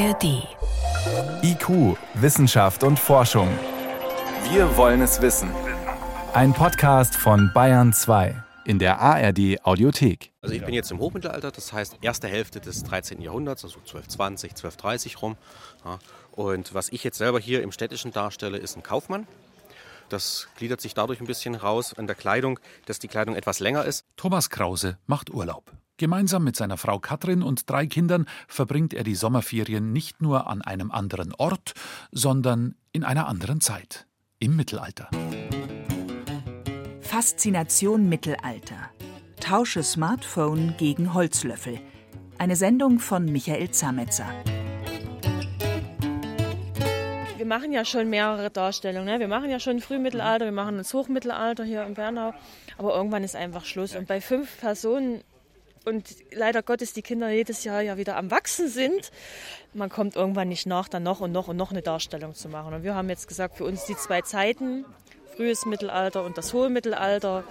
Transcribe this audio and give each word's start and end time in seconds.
ARD. 0.00 0.48
IQ, 1.42 1.98
Wissenschaft 2.14 2.84
und 2.84 2.98
Forschung. 2.98 3.48
Wir 4.50 4.74
wollen 4.78 5.02
es 5.02 5.20
wissen. 5.20 5.50
Ein 6.32 6.54
Podcast 6.54 7.14
von 7.14 7.50
Bayern 7.52 7.92
2 7.92 8.42
in 8.64 8.78
der 8.78 8.98
ARD 8.98 9.62
Audiothek. 9.62 10.32
Also 10.40 10.54
ich 10.54 10.64
bin 10.64 10.72
jetzt 10.72 10.90
im 10.90 11.00
Hochmittelalter, 11.00 11.50
das 11.50 11.74
heißt 11.74 11.98
erste 12.00 12.28
Hälfte 12.28 12.60
des 12.60 12.82
13. 12.82 13.20
Jahrhunderts, 13.20 13.62
also 13.62 13.78
1220, 13.80 14.52
1230 14.52 15.20
rum. 15.20 15.36
Und 16.32 16.72
was 16.72 16.88
ich 16.88 17.04
jetzt 17.04 17.18
selber 17.18 17.38
hier 17.38 17.62
im 17.62 17.70
Städtischen 17.70 18.10
darstelle, 18.10 18.56
ist 18.56 18.78
ein 18.78 18.82
Kaufmann. 18.82 19.26
Das 20.08 20.48
gliedert 20.56 20.80
sich 20.80 20.94
dadurch 20.94 21.20
ein 21.20 21.26
bisschen 21.26 21.54
raus 21.54 21.92
an 21.92 22.06
der 22.06 22.16
Kleidung, 22.16 22.58
dass 22.86 23.00
die 23.00 23.08
Kleidung 23.08 23.36
etwas 23.36 23.60
länger 23.60 23.84
ist. 23.84 24.06
Thomas 24.16 24.48
Krause 24.48 24.96
macht 25.06 25.28
Urlaub. 25.28 25.70
Gemeinsam 26.00 26.44
mit 26.44 26.56
seiner 26.56 26.78
Frau 26.78 26.98
Katrin 26.98 27.42
und 27.42 27.68
drei 27.68 27.86
Kindern 27.86 28.24
verbringt 28.48 28.94
er 28.94 29.04
die 29.04 29.14
Sommerferien 29.14 29.92
nicht 29.92 30.22
nur 30.22 30.46
an 30.46 30.62
einem 30.62 30.90
anderen 30.90 31.34
Ort, 31.34 31.74
sondern 32.10 32.74
in 32.92 33.04
einer 33.04 33.28
anderen 33.28 33.60
Zeit, 33.60 34.06
im 34.38 34.56
Mittelalter. 34.56 35.10
Faszination 37.02 38.08
Mittelalter. 38.08 38.88
Tausche 39.40 39.82
Smartphone 39.82 40.74
gegen 40.78 41.12
Holzlöffel. 41.12 41.78
Eine 42.38 42.56
Sendung 42.56 42.98
von 42.98 43.26
Michael 43.26 43.70
Zametzer. 43.70 44.24
Wir 47.36 47.46
machen 47.46 47.72
ja 47.72 47.84
schon 47.84 48.08
mehrere 48.08 48.48
Darstellungen. 48.48 49.04
Ne? 49.04 49.20
Wir 49.20 49.28
machen 49.28 49.50
ja 49.50 49.60
schon 49.60 49.80
Frühmittelalter, 49.80 50.46
wir 50.46 50.52
machen 50.52 50.78
das 50.78 50.94
Hochmittelalter 50.94 51.64
hier 51.64 51.84
in 51.84 51.92
Bernau. 51.92 52.32
Aber 52.78 52.96
irgendwann 52.96 53.22
ist 53.22 53.36
einfach 53.36 53.66
Schluss. 53.66 53.94
Und 53.94 54.08
bei 54.08 54.22
fünf 54.22 54.60
Personen 54.60 55.22
und 55.84 56.16
leider 56.32 56.62
Gottes 56.62 56.92
die 56.92 57.02
Kinder 57.02 57.30
jedes 57.30 57.64
Jahr 57.64 57.80
ja 57.80 57.96
wieder 57.96 58.16
am 58.16 58.30
Wachsen 58.30 58.68
sind, 58.68 59.10
man 59.74 59.88
kommt 59.88 60.16
irgendwann 60.16 60.48
nicht 60.48 60.66
nach, 60.66 60.88
dann 60.88 61.02
noch 61.02 61.20
und 61.20 61.32
noch 61.32 61.48
und 61.48 61.56
noch 61.56 61.70
eine 61.70 61.82
Darstellung 61.82 62.34
zu 62.34 62.48
machen. 62.48 62.74
Und 62.74 62.82
wir 62.82 62.94
haben 62.94 63.08
jetzt 63.08 63.28
gesagt, 63.28 63.56
für 63.56 63.64
uns 63.64 63.84
die 63.84 63.96
zwei 63.96 64.22
Zeiten, 64.22 64.84
frühes 65.36 65.66
Mittelalter 65.66 66.24
und 66.24 66.38
das 66.38 66.52
hohe 66.52 66.70
Mittelalter, 66.70 67.44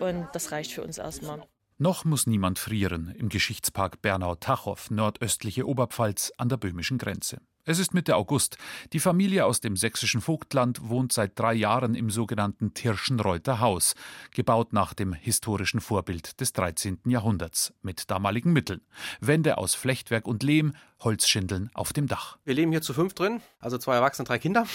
und 0.00 0.28
das 0.32 0.52
reicht 0.52 0.72
für 0.72 0.82
uns 0.82 0.98
erstmal. 0.98 1.42
Noch 1.78 2.04
muss 2.04 2.26
niemand 2.26 2.58
frieren 2.58 3.12
im 3.18 3.28
Geschichtspark 3.28 4.00
Bernau-Tachow, 4.00 4.90
nordöstliche 4.90 5.66
Oberpfalz 5.66 6.32
an 6.38 6.48
der 6.48 6.56
böhmischen 6.56 6.98
Grenze. 6.98 7.38
Es 7.66 7.78
ist 7.78 7.94
Mitte 7.94 8.16
August. 8.16 8.58
Die 8.92 9.00
Familie 9.00 9.46
aus 9.46 9.58
dem 9.58 9.74
sächsischen 9.74 10.20
Vogtland 10.20 10.90
wohnt 10.90 11.14
seit 11.14 11.38
drei 11.38 11.54
Jahren 11.54 11.94
im 11.94 12.10
sogenannten 12.10 12.74
Tirschenreuther 12.74 13.58
Haus, 13.58 13.94
gebaut 14.32 14.74
nach 14.74 14.92
dem 14.92 15.14
historischen 15.14 15.80
Vorbild 15.80 16.42
des 16.42 16.52
13. 16.52 16.98
Jahrhunderts, 17.06 17.72
mit 17.80 18.10
damaligen 18.10 18.52
Mitteln. 18.52 18.82
Wände 19.20 19.56
aus 19.56 19.74
Flechtwerk 19.74 20.26
und 20.26 20.42
Lehm, 20.42 20.74
Holzschindeln 21.00 21.70
auf 21.72 21.94
dem 21.94 22.06
Dach. 22.06 22.36
Wir 22.44 22.52
leben 22.52 22.70
hier 22.70 22.82
zu 22.82 22.92
fünf 22.92 23.14
drin, 23.14 23.40
also 23.60 23.78
zwei 23.78 23.94
Erwachsene, 23.94 24.26
drei 24.26 24.38
Kinder. 24.38 24.66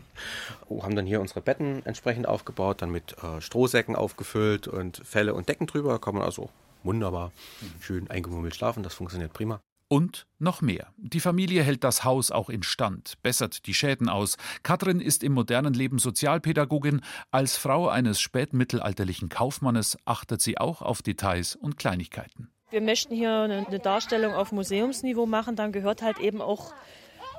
oh, 0.68 0.82
haben 0.82 0.96
dann 0.96 1.06
hier 1.06 1.22
unsere 1.22 1.40
Betten 1.40 1.80
entsprechend 1.86 2.28
aufgebaut, 2.28 2.82
dann 2.82 2.90
mit 2.90 3.16
äh, 3.22 3.40
Strohsäcken 3.40 3.96
aufgefüllt 3.96 4.68
und 4.68 5.00
Felle 5.02 5.32
und 5.32 5.48
Decken 5.48 5.66
drüber. 5.66 5.98
Kann 5.98 6.12
man 6.12 6.24
also 6.24 6.50
wunderbar 6.82 7.32
schön 7.80 8.10
eingemummelt 8.10 8.54
schlafen. 8.54 8.82
Das 8.82 8.92
funktioniert 8.92 9.32
prima. 9.32 9.62
Und 9.88 10.26
noch 10.38 10.60
mehr. 10.60 10.92
Die 10.98 11.20
Familie 11.20 11.62
hält 11.62 11.82
das 11.82 12.04
Haus 12.04 12.30
auch 12.30 12.50
instand, 12.50 13.14
bessert 13.22 13.66
die 13.66 13.72
Schäden 13.72 14.10
aus. 14.10 14.36
Katrin 14.62 15.00
ist 15.00 15.24
im 15.24 15.32
modernen 15.32 15.72
Leben 15.72 15.98
Sozialpädagogin. 15.98 17.00
Als 17.30 17.56
Frau 17.56 17.88
eines 17.88 18.20
spätmittelalterlichen 18.20 19.30
Kaufmannes 19.30 19.96
achtet 20.04 20.42
sie 20.42 20.58
auch 20.58 20.82
auf 20.82 21.00
Details 21.00 21.56
und 21.56 21.78
Kleinigkeiten. 21.78 22.50
Wir 22.70 22.82
möchten 22.82 23.14
hier 23.14 23.32
eine 23.32 23.78
Darstellung 23.78 24.34
auf 24.34 24.52
Museumsniveau 24.52 25.24
machen. 25.24 25.56
Dann 25.56 25.72
gehört 25.72 26.02
halt 26.02 26.18
eben 26.18 26.42
auch 26.42 26.74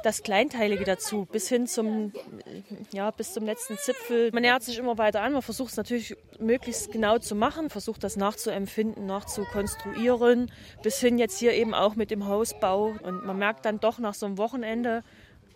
das 0.03 0.23
Kleinteilige 0.23 0.83
dazu, 0.83 1.25
bis 1.25 1.49
hin 1.49 1.67
zum, 1.67 2.13
ja, 2.93 3.11
bis 3.11 3.33
zum 3.33 3.45
letzten 3.45 3.77
Zipfel. 3.77 4.31
Man 4.31 4.41
nähert 4.41 4.63
sich 4.63 4.77
immer 4.77 4.97
weiter 4.97 5.21
an, 5.21 5.33
man 5.33 5.41
versucht 5.41 5.71
es 5.71 5.77
natürlich 5.77 6.15
möglichst 6.39 6.91
genau 6.91 7.17
zu 7.17 7.35
machen, 7.35 7.69
versucht 7.69 8.03
das 8.03 8.15
nachzuempfinden, 8.15 9.05
nachzukonstruieren, 9.05 10.51
bis 10.83 10.99
hin 10.99 11.17
jetzt 11.17 11.39
hier 11.39 11.53
eben 11.53 11.73
auch 11.73 11.95
mit 11.95 12.11
dem 12.11 12.27
Hausbau. 12.27 12.95
Und 13.03 13.25
man 13.25 13.37
merkt 13.37 13.65
dann 13.65 13.79
doch 13.79 13.99
nach 13.99 14.13
so 14.13 14.25
einem 14.25 14.37
Wochenende 14.37 15.03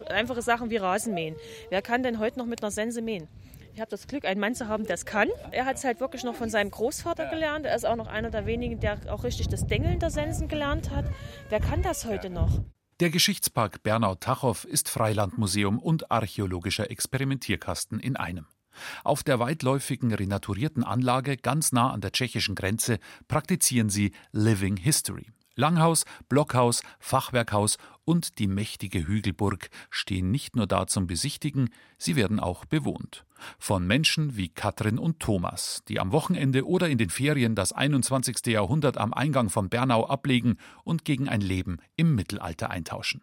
einfache 0.08 0.42
Sachen 0.42 0.70
wie 0.70 0.78
Rasenmähen. 0.78 1.36
Wer 1.70 1.82
kann 1.82 2.04
denn 2.04 2.20
heute 2.20 2.40
noch 2.40 2.46
mit 2.46 2.62
einer 2.62 2.72
Sense 2.72 3.02
mähen? 3.02 3.28
Ich 3.74 3.80
habe 3.80 3.90
das 3.90 4.08
Glück, 4.08 4.26
einen 4.26 4.40
Mann 4.40 4.54
zu 4.54 4.68
haben, 4.68 4.86
der 4.86 4.94
es 4.94 5.06
kann. 5.06 5.30
Er 5.50 5.66
hat 5.66 5.78
es 5.78 5.84
halt 5.84 6.00
wirklich 6.00 6.24
noch 6.24 6.36
von 6.36 6.50
seinem 6.50 6.70
Großvater 6.70 7.26
gelernt. 7.26 7.66
Er 7.66 7.76
ist 7.76 7.86
auch 7.86 7.96
noch 7.96 8.08
einer 8.08 8.30
der 8.30 8.46
wenigen, 8.46 8.80
der 8.80 9.00
auch 9.10 9.24
richtig 9.24 9.48
das 9.48 9.66
Dengeln 9.66 9.98
der 10.00 10.12
Sensen 10.12 10.48
gelernt 10.48 10.92
hat. 10.92 11.06
Wer 11.50 11.60
kann 11.60 11.82
das 11.82 12.06
heute 12.06 12.30
noch? 12.30 12.60
Der 13.00 13.10
Geschichtspark 13.10 13.82
Bernau-Tachow 13.82 14.66
ist 14.66 14.88
Freilandmuseum 14.88 15.80
und 15.80 16.12
archäologischer 16.12 16.92
Experimentierkasten 16.92 18.00
in 18.00 18.16
einem. 18.16 18.46
Auf 19.04 19.24
der 19.24 19.40
weitläufigen 19.40 20.14
renaturierten 20.14 20.84
Anlage 20.84 21.38
ganz 21.38 21.72
nah 21.72 21.92
an 21.92 22.02
der 22.02 22.12
tschechischen 22.12 22.56
Grenze 22.56 23.00
praktizieren 23.28 23.90
sie 23.90 24.12
Living 24.32 24.78
History. 24.78 25.32
Langhaus, 25.56 26.06
Blockhaus, 26.30 26.82
Fachwerkhaus 27.00 27.78
und 28.06 28.40
die 28.40 28.48
mächtige 28.48 29.08
Hügelburg 29.08 29.70
stehen 29.90 30.32
nicht 30.32 30.56
nur 30.56 30.68
da 30.68 30.88
zum 30.88 31.08
Besichtigen, 31.08 31.70
sie 31.98 32.16
werden 32.16 32.40
auch 32.40 32.66
bewohnt. 32.66 33.26
Von 33.60 33.86
Menschen 33.86 34.36
wie 34.36 34.50
Katrin 34.50 34.98
und 34.98 35.20
Thomas, 35.20 35.84
die 35.88 36.00
am 36.00 36.12
Wochenende 36.12 36.66
oder 36.66 36.90
in 36.90 36.98
den 36.98 37.10
Ferien 37.10 37.56
das 37.56 37.72
21. 37.72 38.48
Jahrhundert 38.48 38.98
am 38.98 39.14
Eingang 39.14 39.50
von 39.50 39.70
Bernau 39.70 40.08
ablegen 40.08 40.58
und 40.84 41.06
gegen 41.06 41.30
ein 41.30 41.42
Leben 41.42 41.78
im 41.96 42.16
Mittelalter 42.16 42.70
eintauschen. 42.70 43.22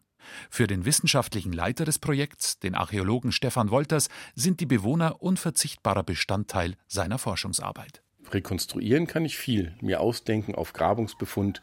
Für 0.51 0.67
den 0.67 0.85
wissenschaftlichen 0.85 1.53
Leiter 1.53 1.85
des 1.85 1.99
Projekts, 1.99 2.59
den 2.59 2.75
Archäologen 2.75 3.33
Stefan 3.33 3.71
Wolters, 3.71 4.09
sind 4.35 4.61
die 4.61 4.67
Bewohner 4.67 5.23
unverzichtbarer 5.23 6.03
Bestandteil 6.03 6.77
seiner 6.87 7.19
Forschungsarbeit. 7.19 8.03
Rekonstruieren 8.31 9.07
kann 9.07 9.25
ich 9.25 9.39
viel, 9.39 9.75
mir 9.81 10.01
ausdenken 10.01 10.55
auf 10.55 10.73
Grabungsbefund, 10.73 11.63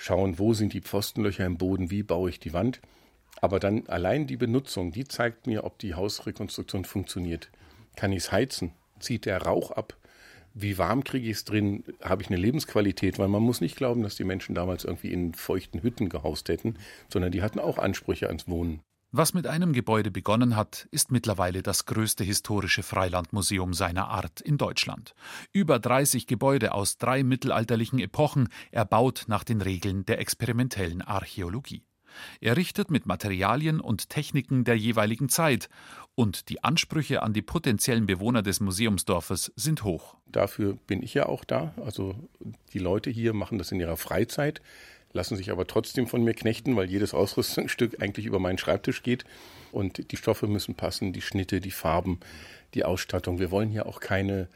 schauen, 0.00 0.38
wo 0.38 0.54
sind 0.54 0.72
die 0.72 0.80
Pfostenlöcher 0.80 1.44
im 1.44 1.58
Boden, 1.58 1.90
wie 1.90 2.02
baue 2.02 2.30
ich 2.30 2.40
die 2.40 2.54
Wand. 2.54 2.80
Aber 3.42 3.60
dann 3.60 3.86
allein 3.86 4.26
die 4.26 4.38
Benutzung, 4.38 4.92
die 4.92 5.04
zeigt 5.04 5.46
mir, 5.46 5.64
ob 5.64 5.78
die 5.78 5.94
Hausrekonstruktion 5.94 6.86
funktioniert. 6.86 7.50
Kann 7.96 8.12
ich 8.12 8.24
es 8.24 8.32
heizen? 8.32 8.72
Zieht 8.98 9.26
der 9.26 9.42
Rauch 9.42 9.70
ab? 9.70 9.96
Wie 10.54 10.78
warm 10.78 11.04
kriege 11.04 11.28
ich 11.28 11.36
es 11.36 11.44
drin? 11.44 11.84
Habe 12.02 12.22
ich 12.22 12.28
eine 12.28 12.38
Lebensqualität? 12.38 13.18
Weil 13.18 13.28
man 13.28 13.42
muss 13.42 13.60
nicht 13.60 13.76
glauben, 13.76 14.02
dass 14.02 14.16
die 14.16 14.24
Menschen 14.24 14.54
damals 14.54 14.84
irgendwie 14.84 15.12
in 15.12 15.34
feuchten 15.34 15.82
Hütten 15.82 16.08
gehaust 16.08 16.48
hätten, 16.48 16.76
sondern 17.08 17.30
die 17.30 17.42
hatten 17.42 17.58
auch 17.58 17.78
Ansprüche 17.78 18.26
ans 18.28 18.48
Wohnen. 18.48 18.80
Was 19.12 19.34
mit 19.34 19.48
einem 19.48 19.72
Gebäude 19.72 20.12
begonnen 20.12 20.54
hat, 20.54 20.86
ist 20.92 21.10
mittlerweile 21.10 21.64
das 21.64 21.84
größte 21.84 22.22
historische 22.22 22.84
Freilandmuseum 22.84 23.74
seiner 23.74 24.06
Art 24.06 24.40
in 24.40 24.56
Deutschland. 24.56 25.16
Über 25.52 25.80
30 25.80 26.28
Gebäude 26.28 26.72
aus 26.72 26.96
drei 26.96 27.24
mittelalterlichen 27.24 27.98
Epochen, 27.98 28.48
erbaut 28.70 29.24
nach 29.26 29.42
den 29.42 29.62
Regeln 29.62 30.06
der 30.06 30.20
experimentellen 30.20 31.02
Archäologie. 31.02 31.82
Errichtet 32.40 32.92
mit 32.92 33.06
Materialien 33.06 33.80
und 33.80 34.10
Techniken 34.10 34.62
der 34.62 34.78
jeweiligen 34.78 35.28
Zeit. 35.28 35.68
Und 36.14 36.48
die 36.48 36.62
Ansprüche 36.62 37.24
an 37.24 37.32
die 37.32 37.42
potenziellen 37.42 38.06
Bewohner 38.06 38.42
des 38.42 38.60
Museumsdorfes 38.60 39.52
sind 39.56 39.82
hoch. 39.82 40.16
Dafür 40.26 40.74
bin 40.86 41.02
ich 41.02 41.14
ja 41.14 41.26
auch 41.26 41.44
da. 41.44 41.74
Also 41.84 42.14
die 42.72 42.78
Leute 42.78 43.10
hier 43.10 43.32
machen 43.32 43.58
das 43.58 43.72
in 43.72 43.80
ihrer 43.80 43.96
Freizeit 43.96 44.60
lassen 45.12 45.36
sich 45.36 45.50
aber 45.50 45.66
trotzdem 45.66 46.06
von 46.06 46.22
mir 46.22 46.34
knechten, 46.34 46.76
weil 46.76 46.88
jedes 46.88 47.14
Ausrüstungsstück 47.14 48.00
eigentlich 48.02 48.26
über 48.26 48.38
meinen 48.38 48.58
Schreibtisch 48.58 49.02
geht. 49.02 49.24
Und 49.72 50.10
die 50.10 50.16
Stoffe 50.16 50.46
müssen 50.46 50.74
passen, 50.74 51.12
die 51.12 51.22
Schnitte, 51.22 51.60
die 51.60 51.70
Farben, 51.70 52.20
die 52.74 52.84
Ausstattung. 52.84 53.38
Wir 53.38 53.50
wollen 53.50 53.70
hier 53.70 53.86
auch 53.86 54.00
keine 54.00 54.48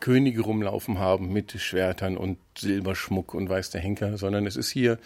Könige 0.00 0.42
rumlaufen 0.42 0.98
haben 0.98 1.32
mit 1.32 1.52
Schwertern 1.52 2.16
und 2.16 2.38
Silberschmuck 2.56 3.34
und 3.34 3.48
weiß 3.48 3.70
der 3.70 3.80
Henker, 3.80 4.18
sondern 4.18 4.46
es 4.46 4.56
ist 4.56 4.70
hier 4.70 4.98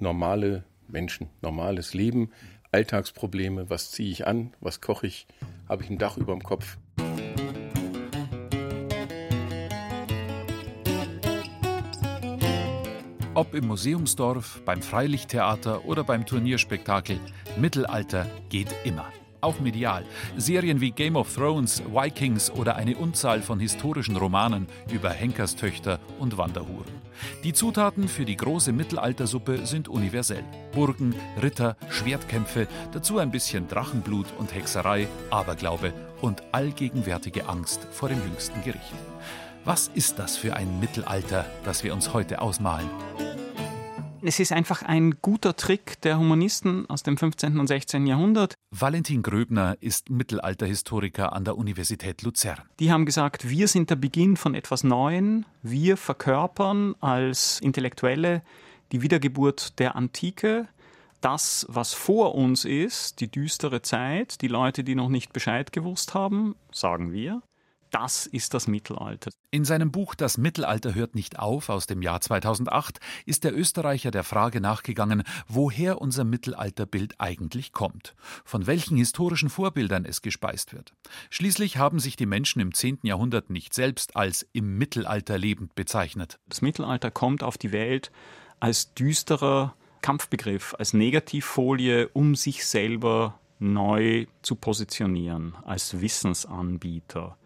normale 0.00 0.64
Menschen, 0.88 1.28
normales 1.42 1.94
Leben, 1.94 2.30
Alltagsprobleme. 2.72 3.70
Was 3.70 3.90
ziehe 3.92 4.10
ich 4.10 4.26
an? 4.26 4.52
Was 4.60 4.80
koche 4.80 5.06
ich? 5.06 5.26
Habe 5.68 5.84
ich 5.84 5.90
ein 5.90 5.98
Dach 5.98 6.16
über 6.16 6.32
dem 6.32 6.42
Kopf? 6.42 6.76
Ob 13.36 13.52
im 13.52 13.66
Museumsdorf, 13.66 14.62
beim 14.64 14.80
Freilichttheater 14.80 15.84
oder 15.84 16.04
beim 16.04 16.24
Turnierspektakel, 16.24 17.20
Mittelalter 17.58 18.26
geht 18.48 18.74
immer. 18.84 19.04
Auch 19.42 19.60
medial. 19.60 20.06
Serien 20.38 20.80
wie 20.80 20.90
Game 20.90 21.16
of 21.16 21.34
Thrones, 21.34 21.82
Vikings 21.84 22.50
oder 22.50 22.76
eine 22.76 22.96
Unzahl 22.96 23.42
von 23.42 23.60
historischen 23.60 24.16
Romanen 24.16 24.66
über 24.90 25.10
Henkerstöchter 25.10 26.00
und 26.18 26.38
Wanderhuren. 26.38 26.90
Die 27.44 27.52
Zutaten 27.52 28.08
für 28.08 28.24
die 28.24 28.38
große 28.38 28.72
Mittelaltersuppe 28.72 29.66
sind 29.66 29.88
universell. 29.88 30.44
Burgen, 30.72 31.14
Ritter, 31.42 31.76
Schwertkämpfe, 31.90 32.66
dazu 32.92 33.18
ein 33.18 33.30
bisschen 33.30 33.68
Drachenblut 33.68 34.28
und 34.38 34.54
Hexerei, 34.54 35.08
Aberglaube 35.28 35.92
und 36.22 36.42
allgegenwärtige 36.52 37.50
Angst 37.50 37.86
vor 37.90 38.08
dem 38.08 38.22
jüngsten 38.26 38.62
Gericht. 38.62 38.94
Was 39.66 39.88
ist 39.88 40.20
das 40.20 40.36
für 40.36 40.54
ein 40.54 40.78
Mittelalter, 40.78 41.44
das 41.64 41.82
wir 41.82 41.92
uns 41.92 42.14
heute 42.14 42.40
ausmalen? 42.40 42.88
Es 44.22 44.38
ist 44.38 44.52
einfach 44.52 44.82
ein 44.82 45.16
guter 45.20 45.56
Trick 45.56 46.00
der 46.02 46.20
Humanisten 46.20 46.88
aus 46.88 47.02
dem 47.02 47.16
15. 47.16 47.58
und 47.58 47.66
16. 47.66 48.06
Jahrhundert. 48.06 48.54
Valentin 48.70 49.24
Gröbner 49.24 49.76
ist 49.80 50.08
Mittelalterhistoriker 50.08 51.32
an 51.32 51.44
der 51.44 51.58
Universität 51.58 52.22
Luzern. 52.22 52.60
Die 52.78 52.92
haben 52.92 53.06
gesagt, 53.06 53.50
wir 53.50 53.66
sind 53.66 53.90
der 53.90 53.96
Beginn 53.96 54.36
von 54.36 54.54
etwas 54.54 54.84
Neuem. 54.84 55.44
Wir 55.62 55.96
verkörpern 55.96 56.94
als 57.00 57.58
Intellektuelle 57.58 58.42
die 58.92 59.02
Wiedergeburt 59.02 59.80
der 59.80 59.96
Antike. 59.96 60.68
Das, 61.20 61.66
was 61.68 61.92
vor 61.92 62.36
uns 62.36 62.64
ist, 62.64 63.18
die 63.18 63.28
düstere 63.28 63.82
Zeit, 63.82 64.42
die 64.42 64.48
Leute, 64.48 64.84
die 64.84 64.94
noch 64.94 65.08
nicht 65.08 65.32
Bescheid 65.32 65.72
gewusst 65.72 66.14
haben, 66.14 66.54
sagen 66.70 67.12
wir. 67.12 67.42
Das 67.90 68.26
ist 68.26 68.54
das 68.54 68.66
Mittelalter. 68.66 69.30
In 69.50 69.64
seinem 69.64 69.90
Buch 69.90 70.14
Das 70.14 70.38
Mittelalter 70.38 70.94
hört 70.94 71.14
nicht 71.14 71.38
auf 71.38 71.68
aus 71.68 71.86
dem 71.86 72.02
Jahr 72.02 72.20
2008 72.20 72.98
ist 73.24 73.44
der 73.44 73.56
Österreicher 73.56 74.10
der 74.10 74.24
Frage 74.24 74.60
nachgegangen, 74.60 75.22
woher 75.48 76.00
unser 76.00 76.24
Mittelalterbild 76.24 77.20
eigentlich 77.20 77.72
kommt, 77.72 78.14
von 78.44 78.66
welchen 78.66 78.96
historischen 78.96 79.48
Vorbildern 79.48 80.04
es 80.04 80.22
gespeist 80.22 80.72
wird. 80.72 80.92
Schließlich 81.30 81.76
haben 81.76 82.00
sich 82.00 82.16
die 82.16 82.26
Menschen 82.26 82.60
im 82.60 82.74
10. 82.74 83.00
Jahrhundert 83.02 83.50
nicht 83.50 83.72
selbst 83.72 84.16
als 84.16 84.46
im 84.52 84.76
Mittelalter 84.78 85.38
lebend 85.38 85.74
bezeichnet. 85.74 86.38
Das 86.46 86.62
Mittelalter 86.62 87.10
kommt 87.10 87.42
auf 87.42 87.56
die 87.56 87.72
Welt 87.72 88.10
als 88.60 88.94
düsterer 88.94 89.74
Kampfbegriff, 90.02 90.74
als 90.78 90.92
Negativfolie, 90.92 92.08
um 92.08 92.34
sich 92.34 92.66
selber 92.66 93.38
neu 93.58 94.26
zu 94.42 94.54
positionieren, 94.54 95.54
als 95.64 96.00
Wissensanbieter. 96.00 97.36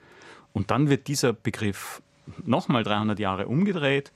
Und 0.52 0.70
dann 0.70 0.88
wird 0.88 1.08
dieser 1.08 1.32
Begriff 1.32 2.02
nochmal 2.44 2.82
300 2.82 3.18
Jahre 3.18 3.46
umgedreht 3.46 4.12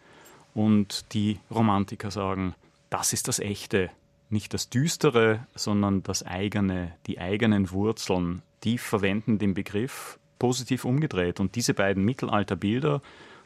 und 0.55 1.13
die 1.15 1.39
Romantiker 1.51 2.11
sagen, 2.11 2.55
das 2.91 3.13
ist 3.13 3.29
das 3.29 3.39
Echte, 3.39 3.91
nicht 4.31 4.55
das 4.55 4.71
Düstere, 4.71 5.47
sondern 5.55 6.03
das 6.03 6.25
eigene, 6.25 6.93
die 7.07 7.19
eigenen 7.19 7.71
Wurzeln. 7.71 8.43
Die 8.65 8.79
verwenden 8.79 9.39
den 9.39 9.55
Begriff 9.55 10.19
positiv 10.39 10.85
umgedreht. 10.85 11.41
Und 11.41 11.55
diese 11.55 11.75
beiden 11.75 12.05
Mittelalterbilder, 12.05 13.03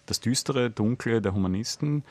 das 0.06 0.20
Düstere, 0.20 0.70
Dunkle 0.70 1.20
der 1.20 1.34
Humanisten, 1.34 2.04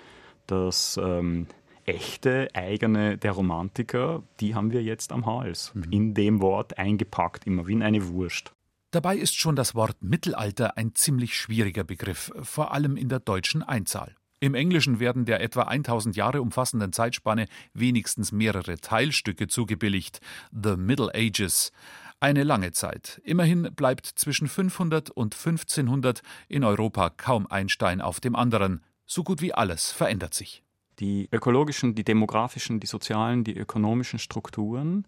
das 0.46 1.00
ähm, 1.02 1.48
echte, 1.86 2.50
eigene 2.54 3.18
der 3.18 3.32
Romantiker, 3.32 4.24
die 4.40 4.56
haben 4.56 4.72
wir 4.72 4.84
jetzt 4.84 5.12
am 5.12 5.26
Hals. 5.26 5.72
Mhm. 5.74 5.84
In 5.92 6.14
dem 6.14 6.42
Wort 6.42 6.78
eingepackt, 6.78 7.48
immer 7.48 7.68
wie 7.68 7.74
in 7.74 7.84
eine 7.84 8.08
Wurst. 8.10 8.54
Dabei 8.98 9.16
ist 9.16 9.38
schon 9.38 9.56
das 9.56 9.76
Wort 9.76 10.02
Mittelalter 10.02 10.76
ein 10.76 10.96
ziemlich 10.96 11.38
schwieriger 11.38 11.84
Begriff, 11.84 12.32
vor 12.42 12.72
allem 12.74 12.98
in 12.98 13.10
der 13.10 13.20
deutschen 13.20 13.62
Einzahl. 13.62 14.16
Im 14.40 14.56
Englischen 14.56 15.00
werden 15.00 15.26
der 15.26 15.40
etwa 15.40 15.66
1000 15.66 16.16
Jahre 16.16 16.42
umfassenden 16.42 16.92
Zeitspanne 16.92 17.46
wenigstens 17.76 18.32
mehrere 18.32 18.80
Teilstücke 18.80 19.48
zugebilligt. 19.48 20.20
The 20.52 20.78
Middle 20.78 21.12
Ages. 21.14 21.72
Eine 22.20 22.42
lange 22.42 22.72
Zeit. 22.72 23.22
Immerhin 23.24 23.70
bleibt 23.76 24.08
zwischen 24.08 24.48
500 24.48 25.12
und 25.12 25.36
1500 25.36 26.24
in 26.48 26.64
Europa 26.64 27.12
kaum 27.12 27.46
ein 27.46 27.70
Stein 27.70 28.02
auf 28.02 28.20
dem 28.20 28.36
anderen. 28.36 28.84
So 29.06 29.24
gut 29.24 29.44
wie 29.44 29.54
alles 29.54 29.92
verändert 29.92 30.34
sich. 30.34 30.64
Die 30.98 31.30
ökologischen, 31.32 31.94
die 31.94 32.04
demografischen, 32.04 32.80
die 32.80 32.88
sozialen, 32.88 33.44
die 33.44 33.56
ökonomischen 33.56 34.18
Strukturen 34.18 35.06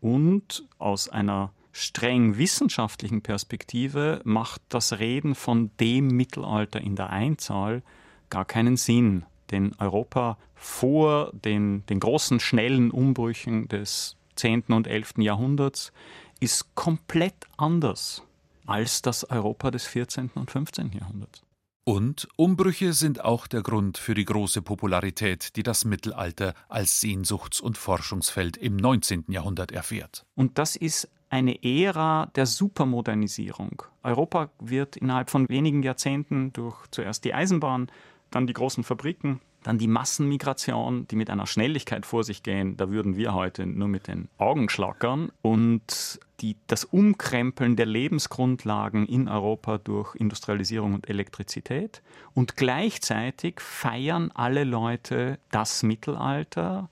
und 0.00 0.64
aus 0.78 1.08
einer 1.08 1.52
streng 1.72 2.36
wissenschaftlichen 2.36 3.22
Perspektive 3.22 4.20
macht 4.24 4.62
das 4.68 4.98
Reden 4.98 5.34
von 5.34 5.70
dem 5.78 6.08
Mittelalter 6.08 6.80
in 6.80 6.96
der 6.96 7.10
Einzahl 7.10 7.82
gar 8.28 8.44
keinen 8.44 8.76
Sinn. 8.76 9.24
Denn 9.50 9.74
Europa 9.78 10.38
vor 10.54 11.32
den, 11.32 11.84
den 11.86 12.00
großen, 12.00 12.40
schnellen 12.40 12.90
Umbrüchen 12.90 13.68
des 13.68 14.16
10. 14.36 14.64
und 14.68 14.86
11. 14.86 15.14
Jahrhunderts 15.18 15.92
ist 16.38 16.74
komplett 16.74 17.34
anders 17.56 18.22
als 18.66 19.02
das 19.02 19.24
Europa 19.24 19.70
des 19.70 19.86
14. 19.86 20.30
und 20.34 20.50
15. 20.50 20.92
Jahrhunderts. 20.92 21.42
Und 21.84 22.28
Umbrüche 22.36 22.92
sind 22.92 23.24
auch 23.24 23.46
der 23.46 23.62
Grund 23.62 23.98
für 23.98 24.14
die 24.14 24.24
große 24.24 24.62
Popularität, 24.62 25.56
die 25.56 25.62
das 25.62 25.84
Mittelalter 25.84 26.54
als 26.68 27.00
Sehnsuchts- 27.00 27.60
und 27.60 27.78
Forschungsfeld 27.78 28.56
im 28.56 28.76
19. 28.76 29.24
Jahrhundert 29.28 29.72
erfährt. 29.72 30.24
Und 30.34 30.58
das 30.58 30.76
ist 30.76 31.08
eine 31.30 31.62
Ära 31.62 32.26
der 32.34 32.44
Supermodernisierung. 32.44 33.82
Europa 34.02 34.50
wird 34.58 34.96
innerhalb 34.96 35.30
von 35.30 35.48
wenigen 35.48 35.82
Jahrzehnten 35.82 36.52
durch 36.52 36.76
zuerst 36.90 37.24
die 37.24 37.32
Eisenbahn, 37.32 37.90
dann 38.30 38.46
die 38.46 38.52
großen 38.52 38.84
Fabriken, 38.84 39.40
dann 39.62 39.78
die 39.78 39.86
Massenmigration, 39.86 41.06
die 41.08 41.16
mit 41.16 41.30
einer 41.30 41.46
Schnelligkeit 41.46 42.04
vor 42.06 42.24
sich 42.24 42.42
gehen, 42.42 42.76
da 42.76 42.90
würden 42.90 43.16
wir 43.16 43.34
heute 43.34 43.66
nur 43.66 43.88
mit 43.88 44.08
den 44.08 44.28
Augen 44.38 44.68
schlackern. 44.68 45.30
Und 45.42 46.18
die, 46.40 46.56
das 46.66 46.84
Umkrempeln 46.84 47.76
der 47.76 47.86
Lebensgrundlagen 47.86 49.06
in 49.06 49.28
Europa 49.28 49.78
durch 49.78 50.14
Industrialisierung 50.14 50.94
und 50.94 51.08
Elektrizität. 51.08 52.02
Und 52.34 52.56
gleichzeitig 52.56 53.60
feiern 53.60 54.30
alle 54.34 54.64
Leute 54.64 55.38
das 55.50 55.82
Mittelalter. 55.82 56.88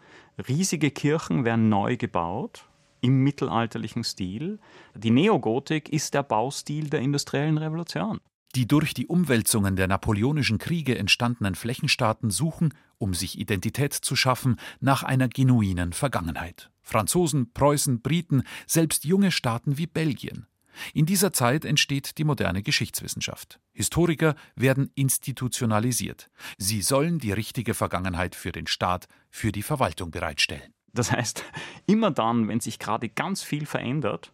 Riesige 0.46 0.90
Kirchen 0.90 1.44
werden 1.44 1.70
neu 1.70 1.96
gebaut 1.96 2.67
im 3.00 3.22
mittelalterlichen 3.22 4.04
Stil. 4.04 4.58
Die 4.94 5.10
Neogotik 5.10 5.88
ist 5.88 6.14
der 6.14 6.22
Baustil 6.22 6.90
der 6.90 7.00
industriellen 7.00 7.58
Revolution. 7.58 8.20
Die 8.54 8.66
durch 8.66 8.94
die 8.94 9.06
Umwälzungen 9.06 9.76
der 9.76 9.88
napoleonischen 9.88 10.58
Kriege 10.58 10.96
entstandenen 10.96 11.54
Flächenstaaten 11.54 12.30
suchen, 12.30 12.72
um 12.96 13.14
sich 13.14 13.38
Identität 13.38 13.92
zu 13.92 14.16
schaffen, 14.16 14.56
nach 14.80 15.02
einer 15.02 15.28
genuinen 15.28 15.92
Vergangenheit. 15.92 16.70
Franzosen, 16.82 17.52
Preußen, 17.52 18.00
Briten, 18.00 18.42
selbst 18.66 19.04
junge 19.04 19.30
Staaten 19.30 19.76
wie 19.76 19.86
Belgien. 19.86 20.46
In 20.94 21.06
dieser 21.06 21.32
Zeit 21.32 21.64
entsteht 21.64 22.18
die 22.18 22.24
moderne 22.24 22.62
Geschichtswissenschaft. 22.62 23.60
Historiker 23.72 24.34
werden 24.54 24.90
institutionalisiert. 24.94 26.30
Sie 26.56 26.82
sollen 26.82 27.18
die 27.18 27.32
richtige 27.32 27.74
Vergangenheit 27.74 28.34
für 28.34 28.52
den 28.52 28.66
Staat, 28.66 29.08
für 29.28 29.52
die 29.52 29.62
Verwaltung 29.62 30.10
bereitstellen. 30.10 30.72
Das 30.92 31.12
heißt, 31.12 31.44
immer 31.86 32.10
dann, 32.10 32.48
wenn 32.48 32.60
sich 32.60 32.78
gerade 32.78 33.08
ganz 33.08 33.42
viel 33.42 33.66
verändert, 33.66 34.32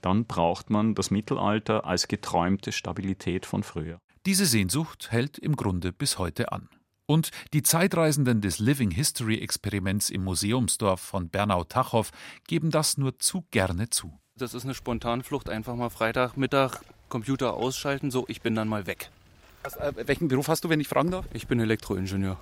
dann 0.00 0.24
braucht 0.24 0.70
man 0.70 0.94
das 0.94 1.10
Mittelalter 1.10 1.84
als 1.84 2.08
geträumte 2.08 2.72
Stabilität 2.72 3.46
von 3.46 3.62
früher. 3.62 3.98
Diese 4.26 4.46
Sehnsucht 4.46 5.10
hält 5.10 5.38
im 5.38 5.56
Grunde 5.56 5.92
bis 5.92 6.18
heute 6.18 6.52
an. 6.52 6.68
Und 7.06 7.30
die 7.52 7.62
Zeitreisenden 7.62 8.40
des 8.40 8.60
Living 8.60 8.92
History 8.92 9.38
Experiments 9.38 10.10
im 10.10 10.22
Museumsdorf 10.22 11.00
von 11.00 11.28
Bernau-Tachow 11.28 12.10
geben 12.46 12.70
das 12.70 12.98
nur 12.98 13.18
zu 13.18 13.44
gerne 13.50 13.90
zu. 13.90 14.20
Das 14.36 14.54
ist 14.54 14.64
eine 14.64 14.74
Spontanflucht, 14.74 15.50
einfach 15.50 15.74
mal 15.74 15.90
Freitagmittag 15.90 16.80
Computer 17.08 17.54
ausschalten, 17.54 18.10
so 18.10 18.24
ich 18.28 18.40
bin 18.40 18.54
dann 18.54 18.68
mal 18.68 18.86
weg. 18.86 19.10
Was, 19.62 19.76
äh, 19.76 19.92
welchen 20.06 20.28
Beruf 20.28 20.48
hast 20.48 20.64
du, 20.64 20.68
wenn 20.68 20.80
ich 20.80 20.88
fragen 20.88 21.10
darf? 21.10 21.26
Ich 21.32 21.46
bin 21.46 21.60
Elektroingenieur. 21.60 22.38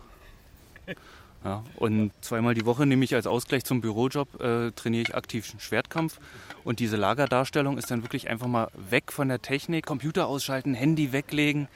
Ja, 1.44 1.64
und 1.76 2.10
zweimal 2.20 2.54
die 2.54 2.66
Woche 2.66 2.84
nehme 2.84 3.04
ich 3.04 3.14
als 3.14 3.26
Ausgleich 3.26 3.64
zum 3.64 3.80
Bürojob, 3.80 4.40
äh, 4.40 4.72
trainiere 4.72 5.02
ich 5.02 5.14
aktiven 5.14 5.60
Schwertkampf. 5.60 6.18
Und 6.64 6.80
diese 6.80 6.96
Lagerdarstellung 6.96 7.78
ist 7.78 7.90
dann 7.90 8.02
wirklich 8.02 8.28
einfach 8.28 8.48
mal 8.48 8.68
weg 8.74 9.12
von 9.12 9.28
der 9.28 9.40
Technik, 9.40 9.86
Computer 9.86 10.26
ausschalten, 10.26 10.74
Handy 10.74 11.12
weglegen 11.12 11.68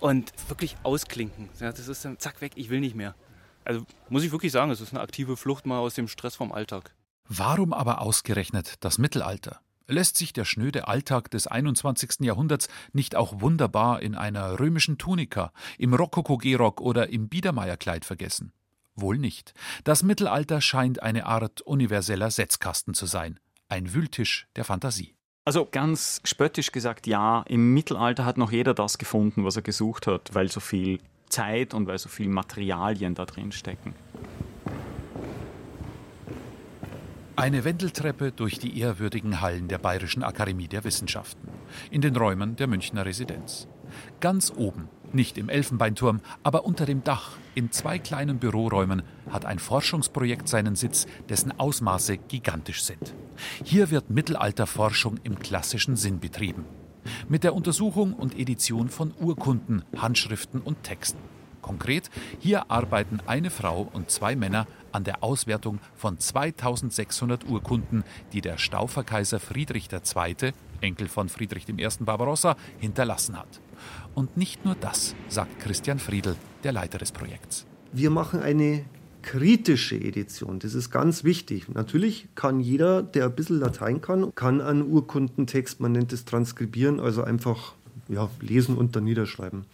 und 0.00 0.32
wirklich 0.48 0.76
ausklinken. 0.82 1.48
Ja, 1.60 1.70
das 1.70 1.88
ist 1.88 2.04
dann 2.04 2.18
zack 2.18 2.40
weg, 2.40 2.52
ich 2.54 2.70
will 2.70 2.80
nicht 2.80 2.96
mehr. 2.96 3.14
Also 3.64 3.84
muss 4.08 4.24
ich 4.24 4.32
wirklich 4.32 4.52
sagen, 4.52 4.70
es 4.70 4.80
ist 4.80 4.94
eine 4.94 5.02
aktive 5.02 5.36
Flucht 5.36 5.66
mal 5.66 5.78
aus 5.78 5.94
dem 5.94 6.08
Stress 6.08 6.34
vom 6.34 6.52
Alltag. 6.52 6.94
Warum 7.28 7.74
aber 7.74 8.00
ausgerechnet 8.00 8.76
das 8.80 8.96
Mittelalter? 8.96 9.60
Lässt 9.86 10.16
sich 10.16 10.32
der 10.32 10.44
schnöde 10.44 10.88
Alltag 10.88 11.30
des 11.30 11.46
21. 11.46 12.20
Jahrhunderts 12.20 12.68
nicht 12.92 13.16
auch 13.16 13.40
wunderbar 13.40 14.00
in 14.00 14.14
einer 14.14 14.58
römischen 14.58 14.96
Tunika, 14.96 15.52
im 15.78 15.94
Rokoko-Gehrock 15.94 16.80
oder 16.80 17.10
im 17.10 17.28
Biedermeierkleid 17.28 18.04
vergessen? 18.04 18.52
Wohl 19.00 19.18
nicht. 19.18 19.54
Das 19.84 20.02
Mittelalter 20.02 20.60
scheint 20.60 21.02
eine 21.02 21.26
Art 21.26 21.60
universeller 21.60 22.30
Setzkasten 22.30 22.94
zu 22.94 23.06
sein, 23.06 23.38
ein 23.68 23.94
Wühltisch 23.94 24.48
der 24.56 24.64
Fantasie. 24.64 25.14
Also 25.44 25.66
ganz 25.70 26.20
spöttisch 26.24 26.72
gesagt, 26.72 27.06
ja, 27.06 27.42
im 27.48 27.72
Mittelalter 27.72 28.24
hat 28.24 28.38
noch 28.38 28.50
jeder 28.50 28.74
das 28.74 28.98
gefunden, 28.98 29.44
was 29.44 29.56
er 29.56 29.62
gesucht 29.62 30.06
hat, 30.06 30.34
weil 30.34 30.50
so 30.50 30.60
viel 30.60 30.98
Zeit 31.28 31.74
und 31.74 31.86
weil 31.86 31.98
so 31.98 32.08
viel 32.08 32.28
Materialien 32.28 33.14
da 33.14 33.24
drin 33.24 33.52
stecken. 33.52 33.94
Eine 37.36 37.62
Wendeltreppe 37.62 38.32
durch 38.32 38.58
die 38.58 38.80
ehrwürdigen 38.80 39.40
Hallen 39.40 39.68
der 39.68 39.78
Bayerischen 39.78 40.24
Akademie 40.24 40.66
der 40.66 40.82
Wissenschaften, 40.82 41.48
in 41.90 42.00
den 42.00 42.16
Räumen 42.16 42.56
der 42.56 42.66
Münchner 42.66 43.06
Residenz. 43.06 43.68
Ganz 44.18 44.52
oben 44.54 44.88
nicht 45.14 45.38
im 45.38 45.48
Elfenbeinturm, 45.48 46.20
aber 46.42 46.64
unter 46.64 46.86
dem 46.86 47.04
Dach, 47.04 47.32
in 47.54 47.70
zwei 47.70 47.98
kleinen 47.98 48.38
Büroräumen, 48.38 49.02
hat 49.30 49.44
ein 49.44 49.58
Forschungsprojekt 49.58 50.48
seinen 50.48 50.76
Sitz, 50.76 51.06
dessen 51.28 51.58
Ausmaße 51.58 52.18
gigantisch 52.18 52.82
sind. 52.82 53.14
Hier 53.64 53.90
wird 53.90 54.10
Mittelalterforschung 54.10 55.18
im 55.24 55.38
klassischen 55.38 55.96
Sinn 55.96 56.20
betrieben. 56.20 56.64
Mit 57.28 57.44
der 57.44 57.54
Untersuchung 57.54 58.12
und 58.12 58.38
Edition 58.38 58.88
von 58.88 59.14
Urkunden, 59.18 59.84
Handschriften 59.96 60.60
und 60.60 60.82
Texten. 60.82 61.37
Konkret, 61.68 62.08
hier 62.38 62.70
arbeiten 62.70 63.20
eine 63.26 63.50
Frau 63.50 63.90
und 63.92 64.10
zwei 64.10 64.36
Männer 64.36 64.66
an 64.90 65.04
der 65.04 65.22
Auswertung 65.22 65.80
von 65.94 66.18
2600 66.18 67.46
Urkunden, 67.46 68.04
die 68.32 68.40
der 68.40 68.56
Stauferkaiser 68.56 69.38
Friedrich 69.38 69.90
II., 69.92 70.52
Enkel 70.80 71.08
von 71.08 71.28
Friedrich 71.28 71.68
I. 71.68 71.86
Barbarossa, 72.00 72.56
hinterlassen 72.78 73.38
hat. 73.38 73.60
Und 74.14 74.38
nicht 74.38 74.64
nur 74.64 74.76
das, 74.76 75.14
sagt 75.28 75.60
Christian 75.60 75.98
Friedl, 75.98 76.36
der 76.64 76.72
Leiter 76.72 76.96
des 76.96 77.12
Projekts. 77.12 77.66
Wir 77.92 78.08
machen 78.08 78.40
eine 78.40 78.86
kritische 79.20 79.96
Edition. 79.96 80.60
Das 80.60 80.72
ist 80.72 80.90
ganz 80.90 81.22
wichtig. 81.22 81.68
Natürlich 81.68 82.28
kann 82.34 82.60
jeder, 82.60 83.02
der 83.02 83.26
ein 83.26 83.34
bisschen 83.34 83.60
Latein 83.60 84.00
kann, 84.00 84.34
kann 84.34 84.62
einen 84.62 84.90
Urkundentext, 84.90 85.80
man 85.80 85.92
nennt 85.92 86.14
es 86.14 86.24
transkribieren, 86.24 86.98
also 86.98 87.24
einfach 87.24 87.74
ja, 88.08 88.30
lesen 88.40 88.76
und 88.76 88.96
dann 88.96 89.04
niederschreiben. 89.04 89.64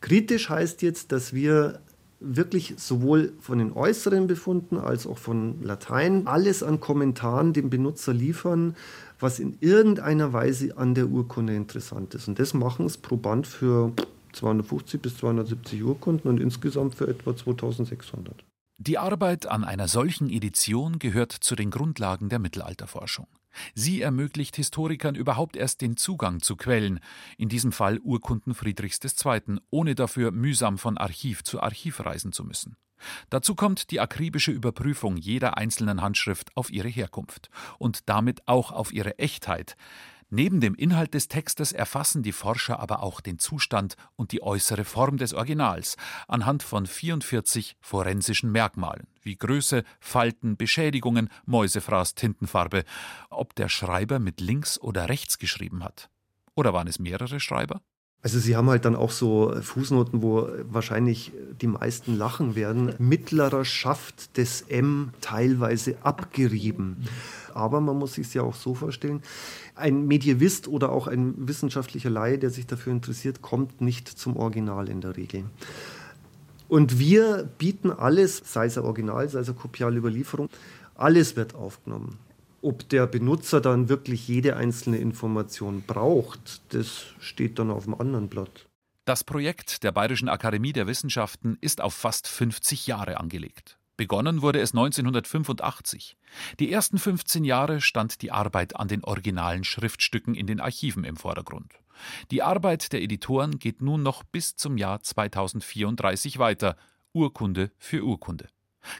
Kritisch 0.00 0.48
heißt 0.48 0.82
jetzt, 0.82 1.12
dass 1.12 1.32
wir 1.32 1.80
wirklich 2.20 2.74
sowohl 2.78 3.32
von 3.40 3.58
den 3.58 3.72
äußeren 3.72 4.26
Befunden 4.26 4.78
als 4.78 5.06
auch 5.06 5.18
von 5.18 5.62
Latein 5.62 6.26
alles 6.26 6.62
an 6.62 6.80
Kommentaren 6.80 7.52
dem 7.52 7.70
Benutzer 7.70 8.14
liefern, 8.14 8.76
was 9.20 9.38
in 9.38 9.56
irgendeiner 9.60 10.32
Weise 10.32 10.76
an 10.76 10.94
der 10.94 11.08
Urkunde 11.08 11.54
interessant 11.54 12.14
ist. 12.14 12.28
Und 12.28 12.38
das 12.38 12.54
machen 12.54 12.86
es 12.86 12.96
pro 12.96 13.16
Band 13.16 13.46
für 13.46 13.92
250 14.32 15.00
bis 15.00 15.16
270 15.18 15.84
Urkunden 15.84 16.28
und 16.28 16.40
insgesamt 16.40 16.94
für 16.94 17.08
etwa 17.08 17.36
2600. 17.36 18.44
Die 18.78 18.98
Arbeit 18.98 19.46
an 19.46 19.62
einer 19.64 19.86
solchen 19.86 20.28
Edition 20.28 20.98
gehört 20.98 21.32
zu 21.32 21.54
den 21.54 21.70
Grundlagen 21.70 22.28
der 22.28 22.40
Mittelalterforschung. 22.40 23.26
Sie 23.74 24.00
ermöglicht 24.00 24.56
Historikern 24.56 25.14
überhaupt 25.14 25.56
erst 25.56 25.80
den 25.80 25.96
Zugang 25.96 26.40
zu 26.40 26.56
Quellen, 26.56 27.00
in 27.38 27.48
diesem 27.48 27.72
Fall 27.72 27.98
Urkunden 27.98 28.54
Friedrichs 28.54 29.00
II., 29.02 29.58
ohne 29.70 29.94
dafür 29.94 30.30
mühsam 30.30 30.78
von 30.78 30.98
Archiv 30.98 31.44
zu 31.44 31.60
Archiv 31.60 32.00
reisen 32.00 32.32
zu 32.32 32.44
müssen. 32.44 32.76
Dazu 33.30 33.54
kommt 33.54 33.90
die 33.90 34.00
akribische 34.00 34.52
Überprüfung 34.52 35.16
jeder 35.16 35.56
einzelnen 35.56 36.00
Handschrift 36.00 36.56
auf 36.56 36.70
ihre 36.70 36.88
Herkunft 36.88 37.50
und 37.78 38.08
damit 38.08 38.46
auch 38.46 38.72
auf 38.72 38.92
ihre 38.92 39.18
Echtheit, 39.18 39.76
Neben 40.36 40.60
dem 40.60 40.74
Inhalt 40.74 41.14
des 41.14 41.28
Textes 41.28 41.70
erfassen 41.70 42.24
die 42.24 42.32
Forscher 42.32 42.80
aber 42.80 43.04
auch 43.04 43.20
den 43.20 43.38
Zustand 43.38 43.94
und 44.16 44.32
die 44.32 44.42
äußere 44.42 44.84
Form 44.84 45.16
des 45.16 45.32
Originals 45.32 45.96
anhand 46.26 46.64
von 46.64 46.86
44 46.86 47.76
forensischen 47.80 48.50
Merkmalen 48.50 49.06
wie 49.22 49.36
Größe, 49.36 49.84
Falten, 50.00 50.56
Beschädigungen, 50.56 51.28
Mäusefraß, 51.46 52.16
Tintenfarbe, 52.16 52.82
ob 53.30 53.54
der 53.54 53.68
Schreiber 53.68 54.18
mit 54.18 54.40
links 54.40 54.76
oder 54.76 55.08
rechts 55.08 55.38
geschrieben 55.38 55.84
hat. 55.84 56.10
Oder 56.56 56.72
waren 56.72 56.88
es 56.88 56.98
mehrere 56.98 57.38
Schreiber? 57.38 57.80
Also 58.24 58.38
sie 58.38 58.56
haben 58.56 58.70
halt 58.70 58.86
dann 58.86 58.96
auch 58.96 59.10
so 59.10 59.54
Fußnoten, 59.60 60.22
wo 60.22 60.48
wahrscheinlich 60.70 61.30
die 61.60 61.66
meisten 61.66 62.16
lachen 62.16 62.56
werden. 62.56 62.94
Mittlerer 62.98 63.66
Schaft 63.66 64.38
des 64.38 64.62
M 64.62 65.10
teilweise 65.20 65.96
abgerieben. 66.02 66.96
Aber 67.52 67.82
man 67.82 67.98
muss 67.98 68.14
sich 68.14 68.28
es 68.28 68.32
ja 68.32 68.40
auch 68.40 68.54
so 68.54 68.74
vorstellen, 68.74 69.20
ein 69.74 70.06
Medievist 70.06 70.68
oder 70.68 70.90
auch 70.90 71.06
ein 71.06 71.34
wissenschaftlicher 71.36 72.08
Laie, 72.08 72.38
der 72.38 72.48
sich 72.48 72.66
dafür 72.66 72.94
interessiert, 72.94 73.42
kommt 73.42 73.82
nicht 73.82 74.08
zum 74.08 74.38
Original 74.38 74.88
in 74.88 75.02
der 75.02 75.18
Regel. 75.18 75.44
Und 76.66 76.98
wir 76.98 77.46
bieten 77.58 77.90
alles, 77.90 78.40
sei 78.42 78.64
es 78.64 78.78
ein 78.78 78.84
Original, 78.84 79.28
sei 79.28 79.40
es 79.40 79.50
eine 79.50 79.58
kopiale 79.58 79.98
Überlieferung, 79.98 80.48
alles 80.94 81.36
wird 81.36 81.54
aufgenommen. 81.54 82.16
Ob 82.64 82.88
der 82.88 83.06
Benutzer 83.06 83.60
dann 83.60 83.90
wirklich 83.90 84.26
jede 84.26 84.56
einzelne 84.56 84.96
Information 84.96 85.82
braucht, 85.86 86.62
das 86.72 87.04
steht 87.20 87.58
dann 87.58 87.70
auf 87.70 87.84
dem 87.84 87.94
anderen 87.94 88.28
Blatt. 88.28 88.70
Das 89.04 89.22
Projekt 89.22 89.82
der 89.82 89.92
Bayerischen 89.92 90.30
Akademie 90.30 90.72
der 90.72 90.86
Wissenschaften 90.86 91.58
ist 91.60 91.82
auf 91.82 91.92
fast 91.92 92.26
50 92.26 92.86
Jahre 92.86 93.20
angelegt. 93.20 93.76
Begonnen 93.98 94.40
wurde 94.40 94.60
es 94.60 94.72
1985. 94.72 96.16
Die 96.58 96.72
ersten 96.72 96.96
15 96.96 97.44
Jahre 97.44 97.82
stand 97.82 98.22
die 98.22 98.32
Arbeit 98.32 98.76
an 98.76 98.88
den 98.88 99.04
originalen 99.04 99.64
Schriftstücken 99.64 100.34
in 100.34 100.46
den 100.46 100.60
Archiven 100.60 101.04
im 101.04 101.18
Vordergrund. 101.18 101.74
Die 102.30 102.42
Arbeit 102.42 102.94
der 102.94 103.02
Editoren 103.02 103.58
geht 103.58 103.82
nun 103.82 104.02
noch 104.02 104.22
bis 104.22 104.56
zum 104.56 104.78
Jahr 104.78 105.02
2034 105.02 106.38
weiter, 106.38 106.76
Urkunde 107.12 107.72
für 107.76 108.02
Urkunde. 108.02 108.48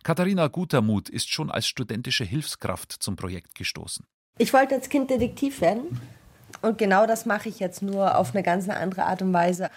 Katharina 0.03 0.49
Gutermuth 0.49 1.09
ist 1.09 1.31
schon 1.31 1.51
als 1.51 1.67
studentische 1.67 2.25
Hilfskraft 2.25 2.93
zum 2.93 3.17
Projekt 3.17 3.55
gestoßen. 3.55 4.05
Ich 4.39 4.53
wollte 4.53 4.75
als 4.75 4.89
Kind 4.89 5.11
Detektiv 5.11 5.61
werden. 5.61 6.01
Und 6.63 6.79
genau 6.79 7.07
das 7.07 7.27
mache 7.27 7.49
ich 7.49 7.61
jetzt 7.61 7.83
nur 7.83 8.17
auf 8.17 8.35
eine 8.35 8.43
ganz 8.43 8.69
andere 8.69 9.05
Art 9.05 9.23
und 9.23 9.33
Weise. 9.33 9.71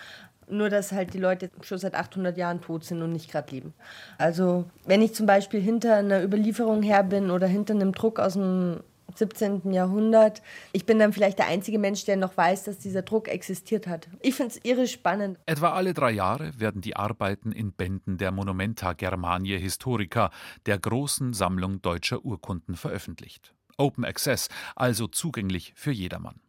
Nur, 0.50 0.70
dass 0.70 0.94
halt 0.94 1.14
die 1.14 1.20
Leute 1.20 1.50
schon 1.62 1.78
seit 1.78 1.94
800 1.94 2.38
Jahren 2.38 2.62
tot 2.62 2.86
sind 2.86 3.02
und 3.02 3.12
nicht 3.12 3.30
gerade 3.30 3.54
leben. 3.54 3.74
Also, 4.18 4.66
wenn 4.86 5.02
ich 5.02 5.14
zum 5.14 5.26
Beispiel 5.26 5.60
hinter 5.60 5.98
einer 5.98 6.24
Überlieferung 6.24 6.82
her 6.84 7.04
bin 7.04 7.32
oder 7.32 7.48
hinter 7.48 7.74
einem 7.74 7.92
Druck 7.92 8.20
aus 8.20 8.34
dem 8.34 8.80
17. 9.16 9.72
Jahrhundert, 9.72 10.42
ich 10.72 10.86
bin 10.86 11.00
dann 11.00 11.14
vielleicht 11.14 11.40
der 11.40 11.48
einzige 11.48 11.80
Mensch, 11.80 12.06
der 12.06 12.18
noch 12.18 12.36
weiß, 12.38 12.66
dass 12.66 12.78
dieser 12.78 13.02
Druck 13.02 13.28
existiert 13.28 13.88
hat. 13.88 14.08
Ich 14.22 14.36
finde 14.36 14.54
es 14.56 14.66
irre 14.66 14.88
spannend. 14.88 15.40
Etwa 15.46 15.72
alle 15.72 15.94
drei 15.94 16.12
Jahre 16.12 16.60
werden 16.60 16.82
die 16.82 16.96
Arbeiten 16.96 17.52
in 17.52 17.72
Bänden 17.72 18.18
der 18.18 18.32
Monumenta 18.32 18.94
Germaniae 18.94 19.60
Historica, 19.60 20.32
der 20.66 20.78
großen 20.78 21.34
Sammlung 21.34 21.82
deutscher 21.82 22.24
Urkunden, 22.24 22.76
veröffentlicht. 22.76 23.54
Open 23.78 24.06
Access, 24.06 24.50
also 24.76 25.08
zugänglich 25.08 25.74
für 25.76 25.92
jedermann. 25.92 26.42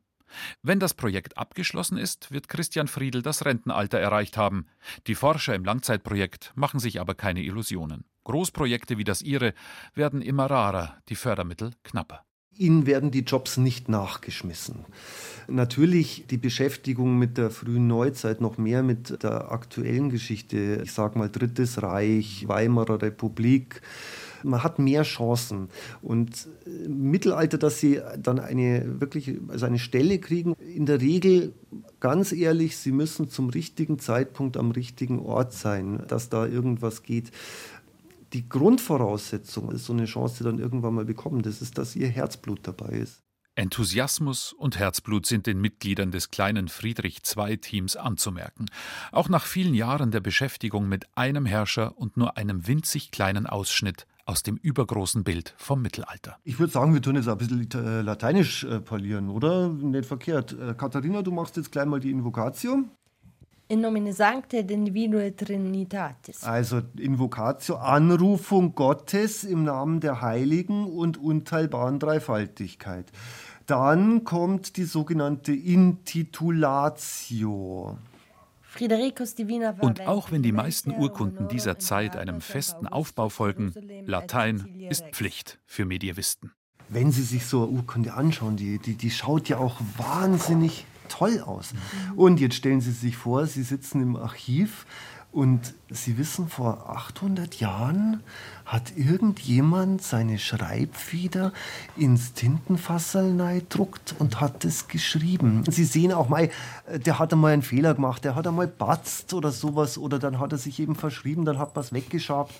Wenn 0.62 0.80
das 0.80 0.94
Projekt 0.94 1.38
abgeschlossen 1.38 1.96
ist, 1.96 2.30
wird 2.30 2.48
Christian 2.48 2.88
Friedl 2.88 3.22
das 3.22 3.44
Rentenalter 3.44 3.98
erreicht 3.98 4.36
haben. 4.36 4.66
Die 5.06 5.14
Forscher 5.14 5.54
im 5.54 5.64
Langzeitprojekt 5.64 6.52
machen 6.54 6.80
sich 6.80 7.00
aber 7.00 7.14
keine 7.14 7.42
Illusionen. 7.42 8.04
Großprojekte 8.24 8.98
wie 8.98 9.04
das 9.04 9.22
ihre 9.22 9.54
werden 9.94 10.20
immer 10.20 10.46
rarer, 10.50 10.98
die 11.08 11.16
Fördermittel 11.16 11.72
knapper. 11.82 12.27
Ihnen 12.58 12.86
werden 12.86 13.10
die 13.10 13.20
Jobs 13.20 13.56
nicht 13.56 13.88
nachgeschmissen. 13.88 14.84
Natürlich 15.46 16.26
die 16.28 16.36
Beschäftigung 16.36 17.18
mit 17.18 17.38
der 17.38 17.50
frühen 17.50 17.86
Neuzeit, 17.86 18.40
noch 18.40 18.58
mehr 18.58 18.82
mit 18.82 19.22
der 19.22 19.50
aktuellen 19.50 20.10
Geschichte, 20.10 20.82
ich 20.82 20.92
sage 20.92 21.18
mal 21.18 21.30
Drittes 21.30 21.82
Reich, 21.82 22.46
Weimarer 22.48 23.00
Republik, 23.00 23.80
man 24.42 24.62
hat 24.62 24.78
mehr 24.78 25.02
Chancen. 25.02 25.68
Und 26.02 26.48
im 26.66 27.10
Mittelalter, 27.10 27.58
dass 27.58 27.80
sie 27.80 28.00
dann 28.18 28.38
eine 28.38 29.00
wirklich 29.00 29.38
also 29.48 29.66
eine 29.66 29.78
Stelle 29.78 30.18
kriegen, 30.18 30.54
in 30.54 30.86
der 30.86 31.00
Regel 31.00 31.52
ganz 32.00 32.32
ehrlich, 32.32 32.76
sie 32.76 32.92
müssen 32.92 33.28
zum 33.28 33.50
richtigen 33.50 33.98
Zeitpunkt 33.98 34.56
am 34.56 34.70
richtigen 34.70 35.18
Ort 35.20 35.52
sein, 35.52 36.02
dass 36.08 36.28
da 36.28 36.46
irgendwas 36.46 37.02
geht. 37.02 37.30
Die 38.32 38.48
Grundvoraussetzung 38.48 39.70
ist 39.72 39.86
so 39.86 39.92
eine 39.92 40.04
Chance 40.04 40.44
dann 40.44 40.58
irgendwann 40.58 40.94
mal 40.94 41.04
bekommen, 41.04 41.42
das 41.42 41.62
ist, 41.62 41.78
dass 41.78 41.96
ihr 41.96 42.08
Herzblut 42.08 42.60
dabei 42.62 42.90
ist. 42.90 43.22
Enthusiasmus 43.54 44.52
und 44.52 44.78
Herzblut 44.78 45.26
sind 45.26 45.46
den 45.46 45.60
Mitgliedern 45.60 46.12
des 46.12 46.30
kleinen 46.30 46.68
Friedrich 46.68 47.22
II-Teams 47.36 47.96
anzumerken. 47.96 48.66
Auch 49.10 49.28
nach 49.28 49.46
vielen 49.46 49.74
Jahren 49.74 50.12
der 50.12 50.20
Beschäftigung 50.20 50.88
mit 50.88 51.06
einem 51.16 51.44
Herrscher 51.44 51.98
und 51.98 52.16
nur 52.16 52.36
einem 52.36 52.68
winzig 52.68 53.10
kleinen 53.10 53.46
Ausschnitt 53.46 54.06
aus 54.26 54.44
dem 54.44 54.58
übergroßen 54.58 55.24
Bild 55.24 55.54
vom 55.56 55.82
Mittelalter. 55.82 56.36
Ich 56.44 56.60
würde 56.60 56.72
sagen, 56.72 56.94
wir 56.94 57.02
tun 57.02 57.16
jetzt 57.16 57.28
ein 57.28 57.38
bisschen 57.38 57.68
äh, 57.74 58.02
lateinisch 58.02 58.62
äh, 58.62 58.78
parlieren, 58.78 59.28
oder? 59.28 59.70
Nicht 59.70 60.06
verkehrt. 60.06 60.52
Äh, 60.52 60.74
Katharina, 60.74 61.22
du 61.22 61.32
machst 61.32 61.56
jetzt 61.56 61.72
gleich 61.72 61.86
mal 61.86 61.98
die 61.98 62.10
Invokatio. 62.10 62.84
In 63.70 63.82
nomine 63.82 64.14
Sancte 64.14 64.64
Divino 64.64 65.18
Trinitatis. 65.36 66.42
Also 66.42 66.80
Invokatio, 66.98 67.76
Anrufung 67.76 68.74
Gottes 68.74 69.44
im 69.44 69.64
Namen 69.64 70.00
der 70.00 70.22
Heiligen 70.22 70.86
und 70.86 71.18
unteilbaren 71.18 71.98
Dreifaltigkeit. 71.98 73.12
Dann 73.66 74.24
kommt 74.24 74.78
die 74.78 74.84
sogenannte 74.84 75.52
Intitulatio. 75.52 76.78
Und 79.80 80.00
auch 80.06 80.32
wenn 80.32 80.42
die 80.42 80.52
meisten 80.52 80.92
Urkunden 80.92 81.48
dieser 81.48 81.78
Zeit 81.78 82.16
einem 82.16 82.40
festen 82.40 82.86
Aufbau 82.86 83.28
folgen, 83.28 83.74
Latein 84.06 84.86
ist 84.88 85.04
Pflicht 85.12 85.58
für 85.66 85.84
Medievisten. 85.84 86.52
Wenn 86.88 87.12
Sie 87.12 87.20
sich 87.22 87.44
so 87.44 87.64
eine 87.64 87.72
Urkunde 87.72 88.14
anschauen, 88.14 88.56
die, 88.56 88.78
die, 88.78 88.94
die 88.94 89.10
schaut 89.10 89.50
ja 89.50 89.58
auch 89.58 89.76
wahnsinnig 89.98 90.86
toll 91.08 91.42
aus. 91.44 91.72
Und 92.16 92.40
jetzt 92.40 92.56
stellen 92.56 92.80
Sie 92.80 92.92
sich 92.92 93.16
vor, 93.16 93.46
Sie 93.46 93.62
sitzen 93.62 94.02
im 94.02 94.16
Archiv 94.16 94.86
und 95.30 95.74
Sie 95.90 96.16
wissen, 96.16 96.48
vor 96.48 96.88
800 96.88 97.56
Jahren 97.60 98.22
hat 98.64 98.96
irgendjemand 98.96 100.02
seine 100.02 100.38
Schreibfeder 100.38 101.52
ins 101.96 102.32
Tintenfasserl 102.32 103.62
druckt 103.68 104.14
und 104.18 104.40
hat 104.40 104.64
es 104.64 104.88
geschrieben. 104.88 105.64
Sie 105.68 105.84
sehen 105.84 106.12
auch 106.12 106.28
mal, 106.28 106.50
der 106.90 107.18
hat 107.18 107.32
einmal 107.32 107.52
einen 107.52 107.62
Fehler 107.62 107.94
gemacht, 107.94 108.24
der 108.24 108.34
hat 108.34 108.46
einmal 108.46 108.66
batzt 108.66 109.34
oder 109.34 109.52
sowas 109.52 109.98
oder 109.98 110.18
dann 110.18 110.40
hat 110.40 110.52
er 110.52 110.58
sich 110.58 110.80
eben 110.80 110.94
verschrieben, 110.94 111.44
dann 111.44 111.58
hat 111.58 111.76
es 111.76 111.92
weggeschabt. 111.92 112.54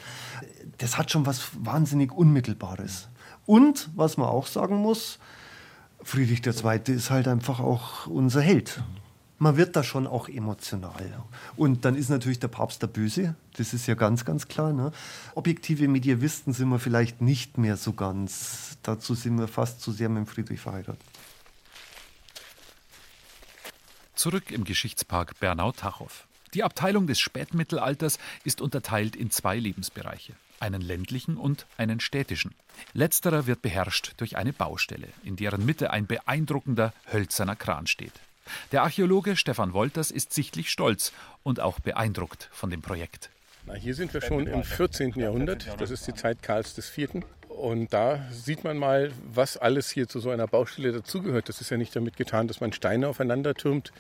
Das 0.76 0.99
hat 0.99 1.11
schon 1.11 1.26
was 1.26 1.50
wahnsinnig 1.59 2.12
Unmittelbares. 2.12 3.09
Und, 3.47 3.88
was 3.97 4.19
man 4.19 4.28
auch 4.28 4.47
sagen 4.47 4.76
muss, 4.76 5.19
Friedrich 6.02 6.47
II. 6.47 6.81
ist 6.95 7.11
halt 7.11 7.28
einfach 7.28 7.61
auch 7.61 8.07
unser 8.07 8.40
Held. 8.40 8.83
man 9.38 9.57
wird 9.57 9.76
da 9.76 9.83
schon 9.83 10.07
auch 10.07 10.28
emotional. 10.28 11.23
Und 11.57 11.85
dann 11.85 11.95
ist 11.95 12.09
natürlich 12.09 12.40
der 12.40 12.49
Papst 12.49 12.83
der 12.83 12.88
Böse, 12.88 13.37
das 13.57 13.73
ist 13.73 13.87
ja 13.87 13.95
ganz, 13.95 14.25
ganz 14.25 14.49
klar. 14.49 14.73
Ne? 14.73 14.93
Objektive 15.35 15.88
Medievisten 15.88 16.52
sind 16.52 16.69
wir 16.69 16.78
vielleicht 16.78 17.21
nicht 17.21 17.59
mehr 17.59 17.76
so 17.76 17.93
ganz. 17.93 18.78
Dazu 18.83 19.14
sind 19.14 19.38
wir 19.38 19.49
fast 19.49 19.81
zu 19.81 19.93
sehr 19.93 20.09
mit 20.09 20.28
Friedrich 20.28 20.61
verheiratet. 20.61 21.00
Zurück 24.14 24.50
im 24.50 24.64
Geschichtspark 24.64 25.38
Bernau-Tachow. 25.38 26.26
Die 26.55 26.64
Abteilung 26.64 27.07
des 27.07 27.21
Spätmittelalters 27.21 28.19
ist 28.43 28.61
unterteilt 28.61 29.14
in 29.14 29.31
zwei 29.31 29.57
Lebensbereiche, 29.59 30.33
einen 30.60 30.80
ländlichen 30.80 31.36
und 31.36 31.66
einen 31.76 32.00
städtischen. 32.00 32.54
Letzterer 32.92 33.46
wird 33.46 33.62
beherrscht 33.62 34.14
durch 34.18 34.36
eine 34.36 34.52
Baustelle, 34.52 35.08
in 35.24 35.36
deren 35.36 35.64
Mitte 35.64 35.90
ein 35.90 36.06
beeindruckender 36.06 36.92
hölzerner 37.12 37.56
Kran 37.56 37.86
steht. 37.86 38.12
Der 38.72 38.82
Archäologe 38.82 39.36
Stefan 39.36 39.72
Wolters 39.72 40.10
ist 40.10 40.32
sichtlich 40.32 40.70
stolz 40.70 41.12
und 41.42 41.60
auch 41.60 41.80
beeindruckt 41.80 42.48
von 42.52 42.70
dem 42.70 42.82
Projekt. 42.82 43.30
Na, 43.66 43.74
hier 43.74 43.94
sind 43.94 44.14
wir 44.14 44.22
schon 44.22 44.46
im 44.46 44.62
14. 44.62 45.12
Jahrhundert. 45.18 45.68
Das 45.78 45.90
ist 45.90 46.06
die 46.06 46.14
Zeit 46.14 46.42
Karls 46.42 46.76
IV. 46.78 47.22
Und 47.48 47.92
da 47.92 48.24
sieht 48.30 48.64
man 48.64 48.78
mal, 48.78 49.10
was 49.32 49.56
alles 49.56 49.90
hier 49.90 50.08
zu 50.08 50.20
so 50.20 50.30
einer 50.30 50.46
Baustelle 50.46 50.92
dazugehört. 50.92 51.48
Das 51.48 51.60
ist 51.60 51.70
ja 51.70 51.76
nicht 51.76 51.94
damit 51.94 52.16
getan, 52.16 52.48
dass 52.48 52.60
man 52.60 52.72
Steine 52.72 53.08
aufeinander 53.08 53.54
türmt. 53.54 53.92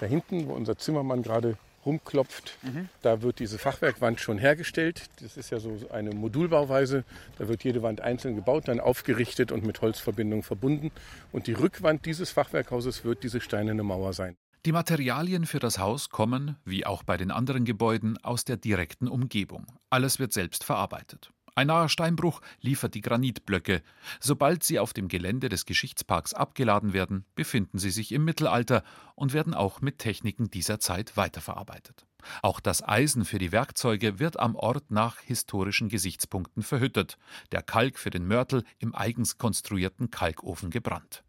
Da 0.00 0.06
hinten, 0.06 0.48
wo 0.48 0.52
unser 0.52 0.76
Zimmermann 0.76 1.22
gerade 1.22 1.56
rumklopft. 1.84 2.58
Mhm. 2.62 2.88
Da 3.02 3.22
wird 3.22 3.38
diese 3.38 3.58
Fachwerkwand 3.58 4.20
schon 4.20 4.38
hergestellt. 4.38 5.08
Das 5.20 5.36
ist 5.36 5.50
ja 5.50 5.60
so 5.60 5.78
eine 5.90 6.10
Modulbauweise. 6.10 7.04
Da 7.38 7.48
wird 7.48 7.64
jede 7.64 7.82
Wand 7.82 8.00
einzeln 8.00 8.36
gebaut, 8.36 8.68
dann 8.68 8.80
aufgerichtet 8.80 9.52
und 9.52 9.64
mit 9.64 9.80
Holzverbindungen 9.80 10.42
verbunden. 10.42 10.90
Und 11.32 11.46
die 11.46 11.52
Rückwand 11.52 12.06
dieses 12.06 12.30
Fachwerkhauses 12.30 13.04
wird 13.04 13.22
diese 13.22 13.40
steinerne 13.40 13.82
Mauer 13.82 14.12
sein. 14.12 14.36
Die 14.66 14.72
Materialien 14.72 15.46
für 15.46 15.60
das 15.60 15.78
Haus 15.78 16.10
kommen, 16.10 16.56
wie 16.64 16.84
auch 16.84 17.02
bei 17.02 17.16
den 17.16 17.30
anderen 17.30 17.64
Gebäuden, 17.64 18.18
aus 18.22 18.44
der 18.44 18.56
direkten 18.56 19.08
Umgebung. 19.08 19.66
Alles 19.88 20.18
wird 20.18 20.32
selbst 20.32 20.64
verarbeitet. 20.64 21.30
Ein 21.58 21.66
naher 21.66 21.88
Steinbruch 21.88 22.40
liefert 22.60 22.94
die 22.94 23.00
Granitblöcke. 23.00 23.82
Sobald 24.20 24.62
sie 24.62 24.78
auf 24.78 24.92
dem 24.92 25.08
Gelände 25.08 25.48
des 25.48 25.66
Geschichtsparks 25.66 26.32
abgeladen 26.32 26.92
werden, 26.92 27.24
befinden 27.34 27.78
sie 27.80 27.90
sich 27.90 28.12
im 28.12 28.24
Mittelalter 28.24 28.84
und 29.16 29.32
werden 29.32 29.54
auch 29.54 29.80
mit 29.80 29.98
Techniken 29.98 30.52
dieser 30.52 30.78
Zeit 30.78 31.16
weiterverarbeitet. 31.16 32.06
Auch 32.42 32.60
das 32.60 32.86
Eisen 32.86 33.24
für 33.24 33.40
die 33.40 33.50
Werkzeuge 33.50 34.20
wird 34.20 34.38
am 34.38 34.54
Ort 34.54 34.92
nach 34.92 35.18
historischen 35.18 35.88
Gesichtspunkten 35.88 36.62
verhüttet, 36.62 37.18
der 37.50 37.62
Kalk 37.62 37.98
für 37.98 38.10
den 38.10 38.28
Mörtel 38.28 38.62
im 38.78 38.94
eigens 38.94 39.36
konstruierten 39.36 40.12
Kalkofen 40.12 40.70
gebrannt. 40.70 41.24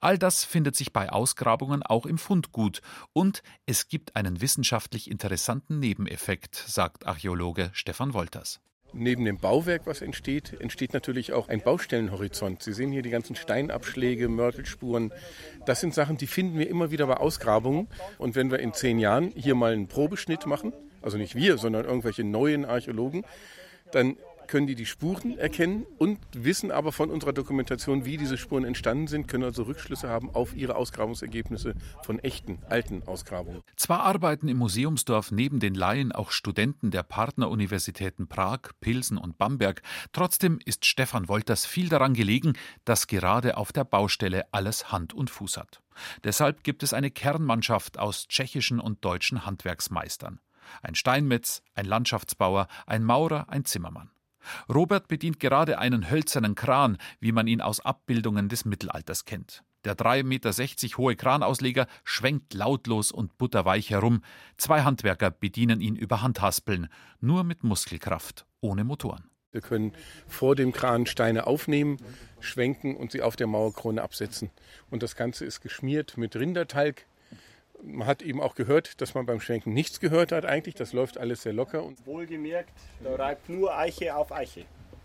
All 0.00 0.18
das 0.18 0.44
findet 0.44 0.76
sich 0.76 0.92
bei 0.92 1.10
Ausgrabungen 1.10 1.82
auch 1.82 2.06
im 2.06 2.18
Fundgut 2.18 2.80
und 3.12 3.42
es 3.66 3.88
gibt 3.88 4.14
einen 4.14 4.40
wissenschaftlich 4.40 5.10
interessanten 5.10 5.80
Nebeneffekt, 5.80 6.54
sagt 6.54 7.08
Archäologe 7.08 7.70
Stefan 7.72 8.14
Wolters. 8.14 8.60
Neben 8.96 9.24
dem 9.24 9.38
Bauwerk, 9.38 9.82
was 9.86 10.02
entsteht, 10.02 10.54
entsteht 10.60 10.92
natürlich 10.92 11.32
auch 11.32 11.48
ein 11.48 11.60
Baustellenhorizont. 11.60 12.62
Sie 12.62 12.72
sehen 12.72 12.92
hier 12.92 13.02
die 13.02 13.10
ganzen 13.10 13.34
Steinabschläge, 13.34 14.28
Mörtelspuren. 14.28 15.12
Das 15.66 15.80
sind 15.80 15.94
Sachen, 15.94 16.16
die 16.16 16.28
finden 16.28 16.58
wir 16.58 16.68
immer 16.68 16.92
wieder 16.92 17.06
bei 17.06 17.16
Ausgrabungen. 17.16 17.88
Und 18.18 18.36
wenn 18.36 18.52
wir 18.52 18.60
in 18.60 18.72
zehn 18.72 19.00
Jahren 19.00 19.32
hier 19.34 19.56
mal 19.56 19.72
einen 19.72 19.88
Probeschnitt 19.88 20.46
machen, 20.46 20.72
also 21.02 21.18
nicht 21.18 21.34
wir, 21.34 21.58
sondern 21.58 21.84
irgendwelche 21.84 22.22
neuen 22.22 22.64
Archäologen, 22.64 23.24
dann 23.90 24.16
können 24.48 24.66
die 24.66 24.74
die 24.74 24.86
Spuren 24.86 25.38
erkennen 25.38 25.86
und 25.98 26.18
wissen 26.32 26.70
aber 26.70 26.92
von 26.92 27.10
unserer 27.10 27.32
Dokumentation, 27.32 28.04
wie 28.04 28.16
diese 28.16 28.38
Spuren 28.38 28.64
entstanden 28.64 29.06
sind, 29.06 29.28
können 29.28 29.44
also 29.44 29.64
Rückschlüsse 29.64 30.08
haben 30.08 30.30
auf 30.34 30.54
ihre 30.54 30.76
Ausgrabungsergebnisse 30.76 31.74
von 32.02 32.18
echten, 32.18 32.58
alten 32.68 33.02
Ausgrabungen. 33.06 33.62
Zwar 33.76 34.00
arbeiten 34.00 34.48
im 34.48 34.58
Museumsdorf 34.58 35.30
neben 35.30 35.60
den 35.60 35.74
Laien 35.74 36.12
auch 36.12 36.30
Studenten 36.30 36.90
der 36.90 37.02
Partneruniversitäten 37.02 38.28
Prag, 38.28 38.60
Pilsen 38.80 39.18
und 39.18 39.38
Bamberg, 39.38 39.82
trotzdem 40.12 40.58
ist 40.64 40.86
Stefan 40.86 41.28
Wolters 41.28 41.66
viel 41.66 41.88
daran 41.88 42.14
gelegen, 42.14 42.54
dass 42.84 43.06
gerade 43.06 43.56
auf 43.56 43.72
der 43.72 43.84
Baustelle 43.84 44.44
alles 44.52 44.92
Hand 44.92 45.14
und 45.14 45.30
Fuß 45.30 45.56
hat. 45.56 45.82
Deshalb 46.24 46.64
gibt 46.64 46.82
es 46.82 46.92
eine 46.92 47.10
Kernmannschaft 47.10 47.98
aus 47.98 48.26
tschechischen 48.28 48.80
und 48.80 49.04
deutschen 49.04 49.46
Handwerksmeistern. 49.46 50.40
Ein 50.82 50.94
Steinmetz, 50.94 51.62
ein 51.74 51.86
Landschaftsbauer, 51.86 52.68
ein 52.86 53.04
Maurer, 53.04 53.48
ein 53.48 53.64
Zimmermann. 53.64 54.10
Robert 54.68 55.08
bedient 55.08 55.40
gerade 55.40 55.78
einen 55.78 56.10
hölzernen 56.10 56.54
Kran, 56.54 56.98
wie 57.20 57.32
man 57.32 57.46
ihn 57.46 57.60
aus 57.60 57.80
Abbildungen 57.80 58.48
des 58.48 58.64
Mittelalters 58.64 59.24
kennt. 59.24 59.62
Der 59.84 59.96
3,60 59.96 60.24
Meter 60.24 60.98
hohe 60.98 61.14
Kranausleger 61.14 61.86
schwenkt 62.04 62.54
lautlos 62.54 63.12
und 63.12 63.36
butterweich 63.36 63.90
herum. 63.90 64.22
Zwei 64.56 64.82
Handwerker 64.82 65.30
bedienen 65.30 65.80
ihn 65.80 65.96
über 65.96 66.22
Handhaspeln, 66.22 66.88
nur 67.20 67.44
mit 67.44 67.64
Muskelkraft, 67.64 68.46
ohne 68.60 68.84
Motoren. 68.84 69.28
Wir 69.52 69.60
können 69.60 69.92
vor 70.26 70.56
dem 70.56 70.72
Kran 70.72 71.06
Steine 71.06 71.46
aufnehmen, 71.46 71.98
schwenken 72.40 72.96
und 72.96 73.12
sie 73.12 73.22
auf 73.22 73.36
der 73.36 73.46
Mauerkrone 73.46 74.02
absetzen. 74.02 74.50
Und 74.90 75.02
das 75.02 75.14
Ganze 75.14 75.44
ist 75.44 75.60
geschmiert 75.60 76.16
mit 76.16 76.34
Rindertalg, 76.34 77.06
man 77.86 78.06
hat 78.06 78.22
eben 78.22 78.40
auch 78.40 78.54
gehört, 78.54 79.00
dass 79.00 79.14
man 79.14 79.26
beim 79.26 79.40
Schwenken 79.40 79.72
nichts 79.72 80.00
gehört 80.00 80.32
hat 80.32 80.44
eigentlich. 80.44 80.74
Das 80.74 80.92
läuft 80.92 81.18
alles 81.18 81.42
sehr 81.42 81.52
locker. 81.52 81.82
Und 81.82 82.06
Wohlgemerkt, 82.06 82.72
da 83.02 83.14
reibt 83.14 83.48
nur 83.48 83.76
Eiche 83.76 84.14
auf 84.16 84.32
Eiche. 84.32 84.64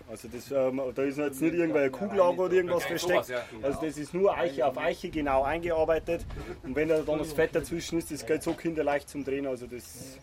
Also 0.09 0.27
das, 0.27 0.49
ähm, 0.51 0.81
da 0.95 1.03
ist 1.03 1.19
jetzt 1.19 1.39
nicht 1.39 1.53
irgendwelche 1.53 1.91
Kugellager 1.91 2.39
oder 2.39 2.53
irgendwas 2.53 2.83
versteckt. 2.83 3.31
Also 3.61 3.79
das 3.81 3.97
ist 3.97 4.13
nur 4.13 4.35
Eiche 4.35 4.65
auf 4.65 4.77
Eiche 4.77 5.09
genau 5.09 5.43
eingearbeitet. 5.43 6.25
Und 6.63 6.75
wenn 6.75 6.89
da 6.89 6.99
dann 7.01 7.19
das 7.19 7.31
Fett 7.33 7.53
dazwischen 7.53 7.99
ist, 7.99 8.11
das 8.11 8.25
geht 8.25 8.41
so 8.41 8.53
kinderleicht 8.53 9.07
zum 9.07 9.23
Drehen. 9.23 9.45
Also 9.45 9.67
das 9.67 10.17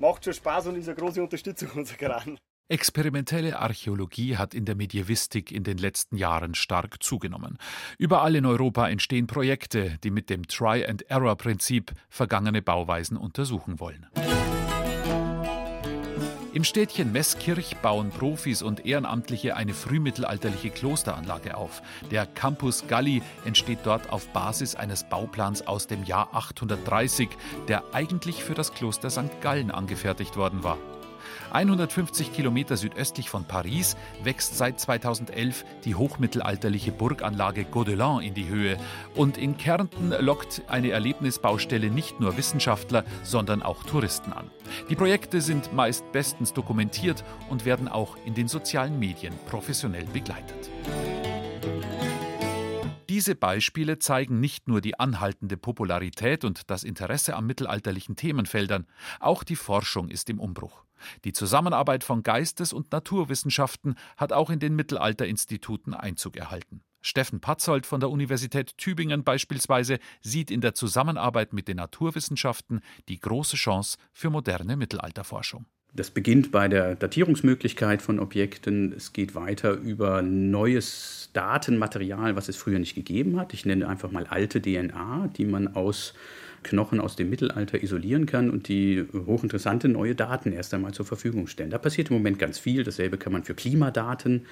macht 0.00 0.24
schon 0.24 0.32
Spaß 0.32 0.68
und 0.68 0.76
ist 0.76 0.88
eine 0.88 0.96
große 0.96 1.22
Unterstützung 1.22 1.70
unserer 1.76 1.98
Kran. 1.98 2.38
Experimentelle 2.70 3.58
Archäologie 3.58 4.36
hat 4.36 4.52
in 4.52 4.66
der 4.66 4.74
Medievistik 4.74 5.52
in 5.52 5.64
den 5.64 5.78
letzten 5.78 6.18
Jahren 6.18 6.54
stark 6.54 7.02
zugenommen. 7.02 7.56
Überall 7.96 8.36
in 8.36 8.44
Europa 8.44 8.86
entstehen 8.90 9.26
Projekte, 9.26 9.96
die 10.04 10.10
mit 10.10 10.28
dem 10.28 10.46
Try-and-Error-Prinzip 10.46 11.92
vergangene 12.10 12.60
Bauweisen 12.60 13.16
untersuchen 13.16 13.80
wollen. 13.80 14.06
Im 16.52 16.64
Städtchen 16.64 17.10
Meßkirch 17.12 17.76
bauen 17.78 18.10
Profis 18.10 18.60
und 18.60 18.84
Ehrenamtliche 18.84 19.56
eine 19.56 19.72
frühmittelalterliche 19.72 20.68
Klosteranlage 20.68 21.56
auf. 21.56 21.80
Der 22.10 22.26
Campus 22.26 22.86
Galli 22.86 23.22
entsteht 23.46 23.78
dort 23.84 24.10
auf 24.10 24.28
Basis 24.34 24.74
eines 24.74 25.08
Bauplans 25.08 25.66
aus 25.66 25.86
dem 25.86 26.04
Jahr 26.04 26.34
830, 26.34 27.30
der 27.66 27.82
eigentlich 27.94 28.44
für 28.44 28.54
das 28.54 28.74
Kloster 28.74 29.08
St. 29.08 29.40
Gallen 29.40 29.70
angefertigt 29.70 30.36
worden 30.36 30.62
war. 30.64 30.76
150 31.52 32.32
Kilometer 32.32 32.76
südöstlich 32.76 33.30
von 33.30 33.44
Paris 33.44 33.96
wächst 34.22 34.56
seit 34.56 34.80
2011 34.80 35.64
die 35.84 35.94
hochmittelalterliche 35.94 36.92
Burganlage 36.92 37.64
Gaudelin 37.64 38.20
in 38.20 38.34
die 38.34 38.48
Höhe. 38.48 38.76
Und 39.14 39.38
in 39.38 39.56
Kärnten 39.56 40.10
lockt 40.20 40.62
eine 40.68 40.90
Erlebnisbaustelle 40.90 41.90
nicht 41.90 42.20
nur 42.20 42.36
Wissenschaftler, 42.36 43.04
sondern 43.22 43.62
auch 43.62 43.84
Touristen 43.84 44.32
an. 44.32 44.50
Die 44.90 44.96
Projekte 44.96 45.40
sind 45.40 45.72
meist 45.72 46.10
bestens 46.12 46.52
dokumentiert 46.52 47.24
und 47.48 47.64
werden 47.64 47.88
auch 47.88 48.16
in 48.24 48.34
den 48.34 48.48
sozialen 48.48 48.98
Medien 48.98 49.34
professionell 49.46 50.04
begleitet. 50.04 50.70
Diese 53.08 53.34
Beispiele 53.34 53.98
zeigen 53.98 54.38
nicht 54.38 54.68
nur 54.68 54.82
die 54.82 55.00
anhaltende 55.00 55.56
Popularität 55.56 56.44
und 56.44 56.70
das 56.70 56.84
Interesse 56.84 57.36
an 57.36 57.46
mittelalterlichen 57.46 58.16
Themenfeldern, 58.16 58.86
auch 59.18 59.44
die 59.44 59.56
Forschung 59.56 60.10
ist 60.10 60.28
im 60.28 60.38
Umbruch. 60.38 60.84
Die 61.24 61.32
Zusammenarbeit 61.32 62.04
von 62.04 62.22
Geistes- 62.22 62.74
und 62.74 62.92
Naturwissenschaften 62.92 63.94
hat 64.18 64.34
auch 64.34 64.50
in 64.50 64.58
den 64.58 64.76
Mittelalterinstituten 64.76 65.94
Einzug 65.94 66.36
erhalten. 66.36 66.82
Steffen 67.00 67.40
Patzold 67.40 67.86
von 67.86 68.00
der 68.00 68.10
Universität 68.10 68.76
Tübingen 68.76 69.24
beispielsweise 69.24 70.00
sieht 70.20 70.50
in 70.50 70.60
der 70.60 70.74
Zusammenarbeit 70.74 71.54
mit 71.54 71.68
den 71.68 71.76
Naturwissenschaften 71.76 72.80
die 73.08 73.20
große 73.20 73.56
Chance 73.56 73.96
für 74.12 74.28
moderne 74.28 74.76
Mittelalterforschung. 74.76 75.64
Das 75.98 76.12
beginnt 76.12 76.52
bei 76.52 76.68
der 76.68 76.94
Datierungsmöglichkeit 76.94 78.02
von 78.02 78.20
Objekten. 78.20 78.92
Es 78.96 79.12
geht 79.12 79.34
weiter 79.34 79.72
über 79.72 80.22
neues 80.22 81.30
Datenmaterial, 81.32 82.36
was 82.36 82.48
es 82.48 82.56
früher 82.56 82.78
nicht 82.78 82.94
gegeben 82.94 83.36
hat. 83.36 83.52
Ich 83.52 83.66
nenne 83.66 83.88
einfach 83.88 84.12
mal 84.12 84.24
alte 84.28 84.62
DNA, 84.62 85.28
die 85.36 85.44
man 85.44 85.74
aus 85.74 86.14
Knochen 86.62 87.00
aus 87.00 87.16
dem 87.16 87.30
Mittelalter 87.30 87.82
isolieren 87.82 88.26
kann 88.26 88.48
und 88.48 88.68
die 88.68 89.06
hochinteressante 89.12 89.88
neue 89.88 90.14
Daten 90.14 90.52
erst 90.52 90.72
einmal 90.72 90.94
zur 90.94 91.04
Verfügung 91.04 91.48
stellen. 91.48 91.70
Da 91.70 91.78
passiert 91.78 92.10
im 92.10 92.16
Moment 92.16 92.38
ganz 92.38 92.60
viel. 92.60 92.84
Dasselbe 92.84 93.18
kann 93.18 93.32
man 93.32 93.42
für 93.42 93.54
Klimadaten 93.54 94.46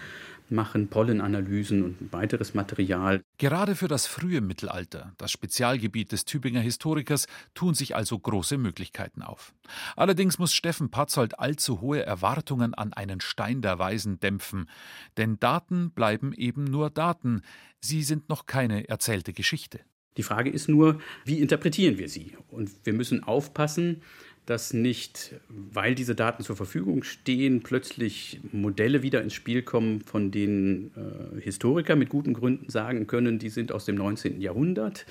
machen, 0.51 0.89
Pollenanalysen 0.89 1.83
und 1.83 2.13
weiteres 2.13 2.55
Material. 2.55 3.21
Gerade 3.39 3.75
für 3.75 3.89
das 3.89 4.07
frühe 4.07 4.41
Mittelalter, 4.41 5.13
das 5.19 5.31
Spezialgebiet 5.31 6.13
des 6.13 6.25
Tübinger 6.25 6.61
Historikers, 6.61 7.27
tun 7.55 7.75
sich 7.75 7.95
also 7.97 8.19
große 8.19 8.59
Möglichkeiten 8.59 9.23
auf. 9.23 9.55
Allerdings 9.97 10.39
muss 10.39 10.55
Steffen 10.55 10.91
Patzold 10.91 11.39
allzu 11.39 11.81
hohe 11.81 12.05
Erwartungen 12.05 12.75
an 12.75 12.93
einen 12.93 13.21
Stein 13.21 13.63
der 13.63 13.79
Weisen 13.79 14.21
dämpfen, 14.21 14.69
denn 15.17 15.39
Daten 15.39 15.91
bleiben 15.91 16.33
eben 16.33 16.65
nur 16.65 16.91
Daten, 16.91 17.43
sie 17.81 18.03
sind 18.03 18.29
noch 18.29 18.47
keine 18.47 18.89
erzählte 18.89 19.33
Geschichte. 19.33 19.81
Die 20.17 20.23
Frage 20.23 20.51
ist 20.51 20.69
nur, 20.69 21.01
wie 21.25 21.41
interpretieren 21.41 21.99
wir 21.99 22.09
sie? 22.09 22.37
Und 22.49 22.71
wir 22.85 22.95
müssen 22.95 23.23
aufpassen, 23.23 24.03
dass 24.47 24.73
nicht, 24.73 25.35
weil 25.49 25.95
diese 25.95 26.15
Daten 26.15 26.45
zur 26.45 26.57
Verfügung 26.57 27.03
stehen, 27.03 27.63
plötzlich 27.63 28.41
Modelle 28.53 29.03
wieder 29.03 29.21
ins 29.21 29.35
Spiel 29.35 29.63
kommen, 29.63 30.01
von 30.01 30.31
denen 30.31 30.93
äh, 30.97 31.41
Historiker 31.41 31.97
mit 31.97 32.09
guten 32.09 32.33
Gründen 32.33 32.71
sagen 32.71 33.09
können, 33.09 33.41
die 33.41 33.49
sind 33.49 33.73
aus 33.73 33.85
dem 33.85 33.97
19. 33.97 34.41
Jahrhundert. 34.41 35.05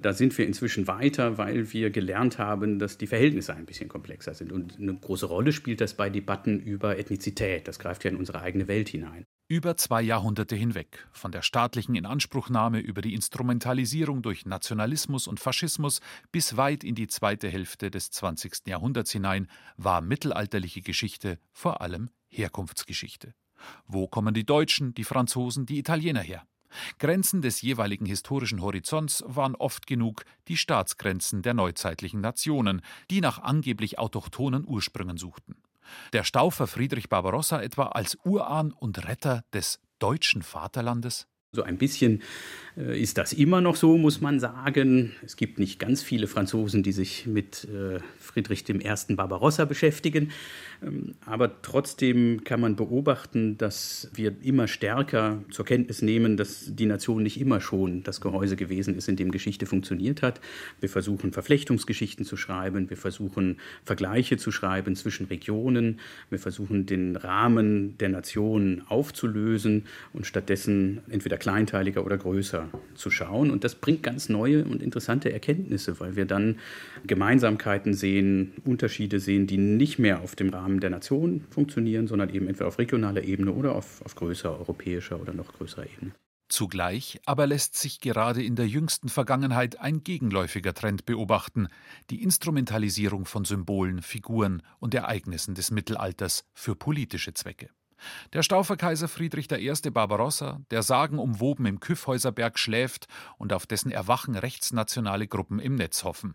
Da 0.00 0.12
sind 0.12 0.36
wir 0.38 0.46
inzwischen 0.46 0.86
weiter, 0.86 1.38
weil 1.38 1.72
wir 1.72 1.90
gelernt 1.90 2.38
haben, 2.38 2.78
dass 2.78 2.98
die 2.98 3.08
Verhältnisse 3.08 3.54
ein 3.54 3.66
bisschen 3.66 3.88
komplexer 3.88 4.34
sind. 4.34 4.52
Und 4.52 4.78
eine 4.78 4.94
große 4.94 5.26
Rolle 5.26 5.52
spielt 5.52 5.80
das 5.80 5.94
bei 5.94 6.08
Debatten 6.08 6.60
über 6.60 6.98
Ethnizität. 6.98 7.66
Das 7.66 7.78
greift 7.78 8.04
ja 8.04 8.10
in 8.10 8.16
unsere 8.16 8.40
eigene 8.40 8.68
Welt 8.68 8.88
hinein. 8.88 9.24
Über 9.50 9.76
zwei 9.78 10.02
Jahrhunderte 10.02 10.54
hinweg, 10.54 11.08
von 11.10 11.32
der 11.32 11.40
staatlichen 11.40 11.94
Inanspruchnahme 11.94 12.80
über 12.80 13.00
die 13.00 13.14
Instrumentalisierung 13.14 14.20
durch 14.20 14.44
Nationalismus 14.44 15.26
und 15.26 15.40
Faschismus 15.40 16.00
bis 16.30 16.58
weit 16.58 16.84
in 16.84 16.94
die 16.94 17.08
zweite 17.08 17.48
Hälfte 17.48 17.90
des 17.90 18.10
20. 18.10 18.66
Jahrhunderts 18.66 19.10
hinein, 19.10 19.48
war 19.78 20.02
mittelalterliche 20.02 20.82
Geschichte 20.82 21.38
vor 21.50 21.80
allem 21.80 22.10
Herkunftsgeschichte. 22.28 23.34
Wo 23.86 24.06
kommen 24.06 24.34
die 24.34 24.44
Deutschen, 24.44 24.92
die 24.94 25.04
Franzosen, 25.04 25.64
die 25.64 25.78
Italiener 25.78 26.20
her? 26.20 26.46
Grenzen 26.98 27.42
des 27.42 27.62
jeweiligen 27.62 28.06
historischen 28.06 28.62
Horizonts 28.62 29.24
waren 29.26 29.54
oft 29.54 29.86
genug 29.86 30.24
die 30.48 30.56
Staatsgrenzen 30.56 31.42
der 31.42 31.54
neuzeitlichen 31.54 32.20
Nationen, 32.20 32.82
die 33.10 33.20
nach 33.20 33.38
angeblich 33.38 33.98
autochthonen 33.98 34.66
Ursprüngen 34.66 35.16
suchten. 35.16 35.56
Der 36.12 36.24
Staufer 36.24 36.66
Friedrich 36.66 37.08
Barbarossa 37.08 37.60
etwa 37.62 37.86
als 37.86 38.18
Urahn 38.24 38.72
und 38.72 39.06
Retter 39.06 39.44
des 39.52 39.80
deutschen 39.98 40.42
Vaterlandes? 40.42 41.26
So 41.52 41.62
ein 41.62 41.78
bisschen 41.78 42.22
ist 42.78 43.18
das 43.18 43.32
immer 43.32 43.60
noch 43.60 43.74
so, 43.74 43.98
muss 43.98 44.20
man 44.20 44.38
sagen. 44.38 45.12
Es 45.24 45.36
gibt 45.36 45.58
nicht 45.58 45.80
ganz 45.80 46.02
viele 46.02 46.28
Franzosen, 46.28 46.84
die 46.84 46.92
sich 46.92 47.26
mit 47.26 47.64
äh, 47.64 47.98
Friedrich 48.18 48.68
I. 48.68 49.14
Barbarossa 49.14 49.64
beschäftigen. 49.64 50.30
Ähm, 50.80 51.14
aber 51.26 51.60
trotzdem 51.62 52.44
kann 52.44 52.60
man 52.60 52.76
beobachten, 52.76 53.58
dass 53.58 54.10
wir 54.14 54.32
immer 54.42 54.68
stärker 54.68 55.42
zur 55.50 55.64
Kenntnis 55.64 56.02
nehmen, 56.02 56.36
dass 56.36 56.66
die 56.68 56.86
Nation 56.86 57.24
nicht 57.24 57.40
immer 57.40 57.60
schon 57.60 58.04
das 58.04 58.20
Gehäuse 58.20 58.54
gewesen 58.54 58.94
ist, 58.94 59.08
in 59.08 59.16
dem 59.16 59.32
Geschichte 59.32 59.66
funktioniert 59.66 60.22
hat. 60.22 60.40
Wir 60.80 60.88
versuchen 60.88 61.32
Verflechtungsgeschichten 61.32 62.24
zu 62.24 62.36
schreiben, 62.36 62.90
wir 62.90 62.96
versuchen 62.96 63.56
Vergleiche 63.84 64.36
zu 64.36 64.52
schreiben 64.52 64.94
zwischen 64.94 65.26
Regionen, 65.26 65.98
wir 66.30 66.38
versuchen 66.38 66.86
den 66.86 67.16
Rahmen 67.16 67.98
der 67.98 68.10
Nation 68.10 68.82
aufzulösen 68.88 69.86
und 70.12 70.26
stattdessen 70.26 71.00
entweder 71.08 71.38
kleinteiliger 71.38 72.04
oder 72.04 72.18
größer 72.18 72.67
zu 72.94 73.10
schauen. 73.10 73.50
Und 73.50 73.64
das 73.64 73.74
bringt 73.74 74.02
ganz 74.02 74.28
neue 74.28 74.64
und 74.64 74.82
interessante 74.82 75.32
Erkenntnisse, 75.32 76.00
weil 76.00 76.16
wir 76.16 76.26
dann 76.26 76.58
Gemeinsamkeiten 77.06 77.94
sehen, 77.94 78.52
Unterschiede 78.64 79.20
sehen, 79.20 79.46
die 79.46 79.58
nicht 79.58 79.98
mehr 79.98 80.20
auf 80.20 80.36
dem 80.36 80.50
Rahmen 80.50 80.80
der 80.80 80.90
Nation 80.90 81.44
funktionieren, 81.50 82.06
sondern 82.06 82.30
eben 82.30 82.46
entweder 82.48 82.68
auf 82.68 82.78
regionaler 82.78 83.24
Ebene 83.24 83.52
oder 83.52 83.74
auf, 83.74 84.02
auf 84.04 84.14
größerer 84.14 84.58
europäischer 84.58 85.20
oder 85.20 85.32
noch 85.32 85.52
größerer 85.52 85.86
Ebene. 85.86 86.12
Zugleich 86.48 87.20
aber 87.26 87.46
lässt 87.46 87.76
sich 87.76 88.00
gerade 88.00 88.42
in 88.42 88.56
der 88.56 88.66
jüngsten 88.66 89.10
Vergangenheit 89.10 89.80
ein 89.80 90.02
gegenläufiger 90.02 90.72
Trend 90.72 91.04
beobachten, 91.04 91.68
die 92.08 92.22
Instrumentalisierung 92.22 93.26
von 93.26 93.44
Symbolen, 93.44 94.00
Figuren 94.00 94.62
und 94.78 94.94
Ereignissen 94.94 95.54
des 95.54 95.70
Mittelalters 95.70 96.44
für 96.54 96.74
politische 96.74 97.34
Zwecke. 97.34 97.68
Der 98.32 98.42
Stauferkaiser 98.42 99.08
Friedrich 99.08 99.50
I. 99.50 99.90
Barbarossa, 99.90 100.60
der 100.70 100.82
sagenumwoben 100.82 101.66
im 101.66 101.80
Kyffhäuserberg 101.80 102.58
schläft 102.58 103.08
und 103.38 103.52
auf 103.52 103.66
dessen 103.66 103.90
Erwachen 103.90 104.36
rechtsnationale 104.36 105.26
Gruppen 105.26 105.58
im 105.58 105.74
Netz 105.74 106.04
hoffen. 106.04 106.34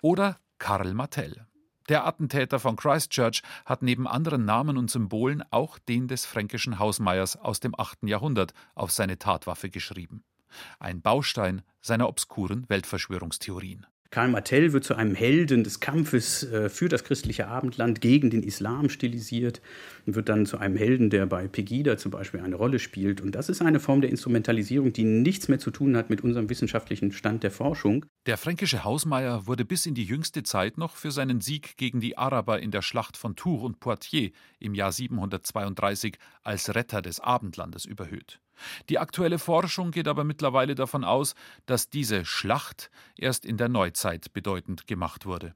Oder 0.00 0.38
Karl 0.58 0.94
Martell. 0.94 1.46
Der 1.88 2.04
Attentäter 2.04 2.58
von 2.58 2.76
Christchurch 2.76 3.42
hat 3.64 3.82
neben 3.82 4.08
anderen 4.08 4.44
Namen 4.44 4.76
und 4.76 4.90
Symbolen 4.90 5.44
auch 5.50 5.78
den 5.78 6.08
des 6.08 6.26
fränkischen 6.26 6.78
Hausmeiers 6.78 7.36
aus 7.36 7.60
dem 7.60 7.78
8. 7.78 8.04
Jahrhundert 8.04 8.54
auf 8.74 8.90
seine 8.90 9.18
Tatwaffe 9.18 9.70
geschrieben. 9.70 10.24
Ein 10.80 11.00
Baustein 11.00 11.62
seiner 11.80 12.08
obskuren 12.08 12.68
Weltverschwörungstheorien. 12.68 13.86
Karl 14.16 14.28
Martell 14.28 14.72
wird 14.72 14.82
zu 14.82 14.94
einem 14.94 15.14
Helden 15.14 15.62
des 15.62 15.78
Kampfes 15.78 16.42
äh, 16.50 16.70
für 16.70 16.88
das 16.88 17.04
christliche 17.04 17.48
Abendland 17.48 18.00
gegen 18.00 18.30
den 18.30 18.42
Islam 18.42 18.88
stilisiert 18.88 19.60
und 20.06 20.14
wird 20.14 20.30
dann 20.30 20.46
zu 20.46 20.56
einem 20.56 20.74
Helden, 20.74 21.10
der 21.10 21.26
bei 21.26 21.46
Pegida 21.48 21.98
zum 21.98 22.12
Beispiel 22.12 22.40
eine 22.40 22.56
Rolle 22.56 22.78
spielt. 22.78 23.20
Und 23.20 23.34
das 23.34 23.50
ist 23.50 23.60
eine 23.60 23.78
Form 23.78 24.00
der 24.00 24.08
Instrumentalisierung, 24.08 24.94
die 24.94 25.04
nichts 25.04 25.48
mehr 25.48 25.58
zu 25.58 25.70
tun 25.70 25.98
hat 25.98 26.08
mit 26.08 26.22
unserem 26.22 26.48
wissenschaftlichen 26.48 27.12
Stand 27.12 27.42
der 27.42 27.50
Forschung. 27.50 28.06
Der 28.24 28.38
fränkische 28.38 28.84
Hausmeier 28.84 29.46
wurde 29.46 29.66
bis 29.66 29.84
in 29.84 29.94
die 29.94 30.04
jüngste 30.04 30.42
Zeit 30.42 30.78
noch 30.78 30.96
für 30.96 31.10
seinen 31.10 31.42
Sieg 31.42 31.76
gegen 31.76 32.00
die 32.00 32.16
Araber 32.16 32.58
in 32.60 32.70
der 32.70 32.80
Schlacht 32.80 33.18
von 33.18 33.36
Tours 33.36 33.64
und 33.64 33.80
Poitiers 33.80 34.32
im 34.58 34.74
Jahr 34.74 34.92
732 34.92 36.16
als 36.42 36.74
Retter 36.74 37.02
des 37.02 37.20
Abendlandes 37.20 37.84
überhöht. 37.84 38.40
Die 38.88 38.98
aktuelle 38.98 39.38
Forschung 39.38 39.90
geht 39.90 40.08
aber 40.08 40.24
mittlerweile 40.24 40.74
davon 40.74 41.04
aus, 41.04 41.34
dass 41.66 41.90
diese 41.90 42.24
Schlacht 42.24 42.90
erst 43.16 43.44
in 43.44 43.56
der 43.56 43.68
Neuzeit 43.68 44.32
bedeutend 44.32 44.86
gemacht 44.86 45.26
wurde. 45.26 45.54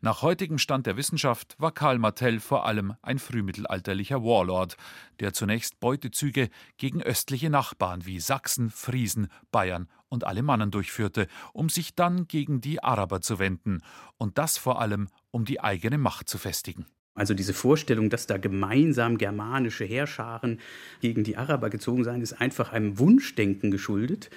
Nach 0.00 0.22
heutigem 0.22 0.58
Stand 0.58 0.86
der 0.86 0.96
Wissenschaft 0.96 1.56
war 1.58 1.72
Karl 1.72 1.98
Martell 1.98 2.40
vor 2.40 2.66
allem 2.66 2.94
ein 3.02 3.18
frühmittelalterlicher 3.18 4.22
Warlord, 4.22 4.76
der 5.20 5.32
zunächst 5.32 5.80
Beutezüge 5.80 6.50
gegen 6.76 7.02
östliche 7.02 7.50
Nachbarn 7.50 8.06
wie 8.06 8.20
Sachsen, 8.20 8.70
Friesen, 8.70 9.28
Bayern 9.50 9.88
und 10.08 10.24
Alemannen 10.24 10.70
durchführte, 10.70 11.26
um 11.52 11.68
sich 11.68 11.94
dann 11.94 12.28
gegen 12.28 12.60
die 12.60 12.82
Araber 12.82 13.20
zu 13.20 13.38
wenden, 13.38 13.82
und 14.18 14.38
das 14.38 14.58
vor 14.58 14.80
allem, 14.80 15.08
um 15.30 15.44
die 15.44 15.60
eigene 15.60 15.98
Macht 15.98 16.28
zu 16.28 16.38
festigen. 16.38 16.86
Also 17.14 17.34
diese 17.34 17.52
Vorstellung, 17.52 18.08
dass 18.08 18.26
da 18.26 18.38
gemeinsam 18.38 19.18
germanische 19.18 19.84
Heerscharen 19.84 20.60
gegen 21.00 21.24
die 21.24 21.36
Araber 21.36 21.68
gezogen 21.68 22.04
seien, 22.04 22.22
ist 22.22 22.40
einfach 22.40 22.72
einem 22.72 22.98
Wunschdenken 22.98 23.70
geschuldet. 23.70 24.30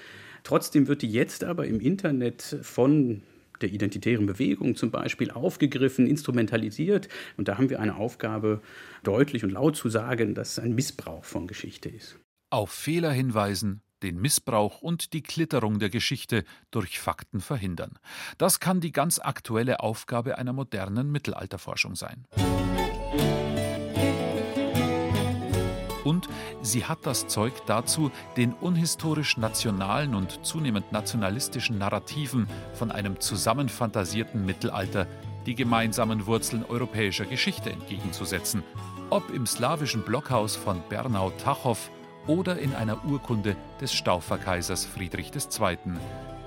Trotzdem 0.43 0.87
wird 0.87 1.01
die 1.01 1.11
jetzt 1.11 1.43
aber 1.43 1.65
im 1.67 1.79
Internet 1.79 2.57
von 2.61 3.23
der 3.61 3.71
identitären 3.71 4.25
Bewegung 4.25 4.75
zum 4.75 4.91
Beispiel 4.91 5.31
aufgegriffen, 5.31 6.07
instrumentalisiert. 6.07 7.07
Und 7.37 7.47
da 7.47 7.57
haben 7.57 7.69
wir 7.69 7.79
eine 7.79 7.95
Aufgabe, 7.95 8.61
deutlich 9.03 9.43
und 9.43 9.51
laut 9.51 9.77
zu 9.77 9.89
sagen, 9.89 10.35
dass 10.35 10.51
es 10.51 10.59
ein 10.59 10.75
Missbrauch 10.75 11.23
von 11.23 11.47
Geschichte 11.47 11.89
ist. 11.89 12.19
Auf 12.51 12.71
Fehler 12.71 13.11
hinweisen, 13.11 13.81
den 14.05 14.21
Missbrauch 14.21 14.81
und 14.81 15.13
die 15.13 15.23
Klitterung 15.23 15.79
der 15.79 15.89
Geschichte 15.89 16.43
durch 16.69 16.99
Fakten 16.99 17.41
verhindern. 17.41 17.97
Das 18.37 18.59
kann 18.59 18.79
die 18.79 18.91
ganz 18.91 19.19
aktuelle 19.19 19.79
Aufgabe 19.79 20.37
einer 20.37 20.53
modernen 20.53 21.11
Mittelalterforschung 21.11 21.95
sein. 21.95 22.25
Und 26.03 26.29
sie 26.61 26.85
hat 26.85 26.99
das 27.07 27.27
Zeug 27.27 27.53
dazu, 27.65 28.11
den 28.37 28.53
unhistorisch 28.53 29.37
nationalen 29.37 30.13
und 30.13 30.45
zunehmend 30.45 30.91
nationalistischen 30.91 31.79
Narrativen 31.79 32.47
von 32.75 32.91
einem 32.91 33.19
zusammenfantasierten 33.19 34.45
Mittelalter 34.45 35.07
die 35.47 35.55
gemeinsamen 35.55 36.27
Wurzeln 36.27 36.63
europäischer 36.63 37.25
Geschichte 37.25 37.71
entgegenzusetzen. 37.71 38.63
Ob 39.09 39.33
im 39.33 39.47
slawischen 39.47 40.03
Blockhaus 40.03 40.55
von 40.55 40.81
Bernau 40.89 41.31
Tachow 41.43 41.89
oder 42.27 42.59
in 42.59 42.73
einer 42.73 43.05
Urkunde 43.05 43.55
des 43.81 43.93
Stauferkaisers 43.93 44.85
Friedrich 44.85 45.31
II., 45.33 45.77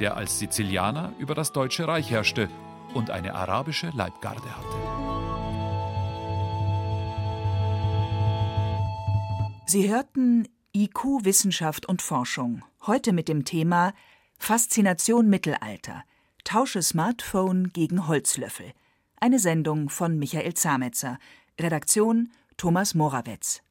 der 0.00 0.16
als 0.16 0.38
Sizilianer 0.38 1.12
über 1.18 1.34
das 1.34 1.52
Deutsche 1.52 1.86
Reich 1.88 2.10
herrschte 2.10 2.48
und 2.94 3.10
eine 3.10 3.34
arabische 3.34 3.90
Leibgarde 3.90 4.56
hatte. 4.56 5.08
Sie 9.66 9.90
hörten 9.90 10.48
IQ 10.74 11.24
Wissenschaft 11.24 11.86
und 11.86 12.00
Forschung, 12.00 12.64
heute 12.86 13.12
mit 13.12 13.28
dem 13.28 13.44
Thema 13.44 13.92
Faszination 14.38 15.28
Mittelalter. 15.28 16.04
Tausche 16.44 16.82
Smartphone 16.82 17.68
gegen 17.72 18.06
Holzlöffel. 18.06 18.72
Eine 19.20 19.38
Sendung 19.38 19.90
von 19.90 20.18
Michael 20.18 20.54
Zametzer. 20.54 21.18
Redaktion 21.60 22.30
Thomas 22.56 22.94
Morawetz. 22.94 23.62